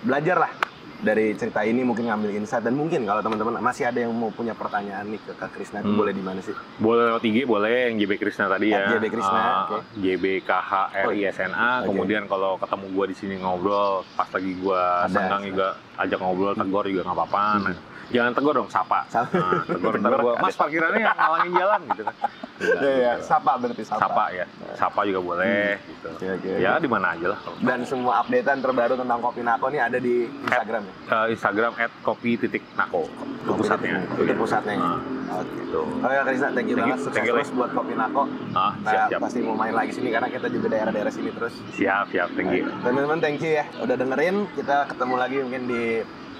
belajar 0.00 0.48
lah 0.48 0.52
dari 0.96 1.32
cerita 1.32 1.60
ini 1.60 1.80
mungkin 1.80 2.08
ngambil 2.08 2.32
insight 2.34 2.60
dan 2.60 2.72
mungkin 2.72 3.04
kalau 3.04 3.20
teman-teman 3.20 3.60
masih 3.60 3.84
ada 3.84 4.00
yang 4.00 4.10
mau 4.10 4.28
punya 4.28 4.52
pertanyaan 4.52 5.04
nih 5.06 5.20
ke 5.20 5.32
Kak 5.34 5.52
Krisna 5.52 5.78
Hmm. 5.78 5.92
boleh 5.94 6.10
di 6.10 6.20
mana 6.20 6.40
sih? 6.40 6.56
boleh 6.78 7.04
lewat 7.06 7.22
IG 7.22 7.44
boleh 7.44 7.68
yang 7.86 7.96
JB 7.96 8.12
Krisna 8.16 8.48
tadi 8.48 8.70
ya 8.70 8.80
At 8.80 8.90
JB 8.90 9.04
Krisna, 9.10 9.36
Ah, 9.36 9.56
oke. 9.62 9.78
JB 9.94 10.24
KHRISNA 10.42 11.68
Oke. 11.78 11.86
kemudian 11.86 12.22
kalau 12.24 12.56
ketemu 12.56 12.86
gua 12.90 13.04
di 13.04 13.14
sini 13.14 13.34
ngobrol 13.36 14.08
pas 14.12 14.28
lagi 14.28 14.52
gua 14.56 15.04
Ada. 15.04 15.12
senggang 15.12 15.42
juga 15.44 15.66
ajak 15.96 16.18
ngobrol 16.18 16.54
tegur 16.54 16.84
juga 16.86 17.02
nggak 17.04 17.18
apa-apa 17.18 17.44
Nah, 17.62 17.76
jangan 18.08 18.32
tegur 18.32 18.54
dong 18.54 18.68
sapa 18.68 19.02
Sapa. 19.06 19.34
Nah, 19.34 19.62
tegur 19.64 19.94
ntar 20.00 20.12
Tegur, 20.14 20.34
mas 20.36 20.54
parkirannya 20.54 21.00
yang 21.00 21.14
ngalangin 21.14 21.52
jalan 21.54 21.80
gitu 21.88 22.02
kan 22.02 22.16
Iya, 22.56 22.88
iya. 22.88 23.12
Sapa 23.20 23.60
berarti 23.60 23.84
sapa. 23.84 24.00
sapa 24.00 24.24
ya 24.32 24.48
sapa 24.72 25.04
juga 25.04 25.20
boleh 25.20 25.76
gitu 25.76 26.08
Oke, 26.08 26.26
oke, 26.32 26.50
ya 26.56 26.72
oke. 26.72 26.80
di 26.80 26.88
mana 26.88 27.12
aja 27.12 27.26
lah 27.28 27.38
Dan 27.58 27.84
semua 27.84 28.12
updatean 28.18 28.58
terbaru 28.58 28.96
tentang 28.96 29.20
Kopi 29.20 29.40
Nako 29.40 29.68
nih 29.68 29.80
ada 29.82 29.98
di 29.98 30.24
Instagram 30.24 30.82
ya? 30.82 30.92
Eh, 31.06 31.26
Instagram 31.30 31.72
at 31.76 31.92
kopi 32.00 32.30
titik 32.34 32.64
nako 32.72 33.04
itu 33.36 33.52
pusatnya 33.52 34.00
Itu 34.10 34.32
pusatnya. 34.32 34.72
Ah, 34.74 34.96
Oke. 35.36 35.52
gitu 35.58 35.82
Oke 36.00 36.14
Kak 36.14 36.24
Krisna, 36.24 36.48
thank 36.50 36.64
you 36.64 36.74
Thank 36.74 36.88
banget. 36.88 36.96
you, 36.96 37.04
Sukses 37.04 37.12
thank 37.14 37.28
you, 37.28 37.34
terus 37.36 37.50
buat 37.52 37.70
Kopi 37.70 37.92
Nako. 37.92 38.22
ah 38.24 38.72
Nah, 38.72 38.72
siap 38.86 39.08
siap 39.10 39.20
pasti 39.20 39.38
mau 39.44 39.52
main 39.54 39.74
lagi 39.74 39.92
sini 39.92 40.08
karena 40.08 40.28
kita 40.30 40.46
juga 40.48 40.66
daerah-daerah 40.70 41.12
sini 41.12 41.30
terus. 41.30 41.54
siap 41.70 42.08
siap 42.08 42.28
thank 42.32 42.50
you 42.50 42.64
Teman-teman, 42.80 43.20
thank 43.20 43.36
you 43.38 43.52
ya 43.52 43.68
udah 43.76 43.94
dengerin. 43.94 44.48
Kita 44.50 44.88
ketemu 44.88 45.14
lagi 45.14 45.36
mungkin 45.38 45.62
di 45.66 45.82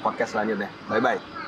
podcast 0.01 0.33
selanjutnya. 0.33 0.73
Bye 0.87 1.05
bye. 1.05 1.46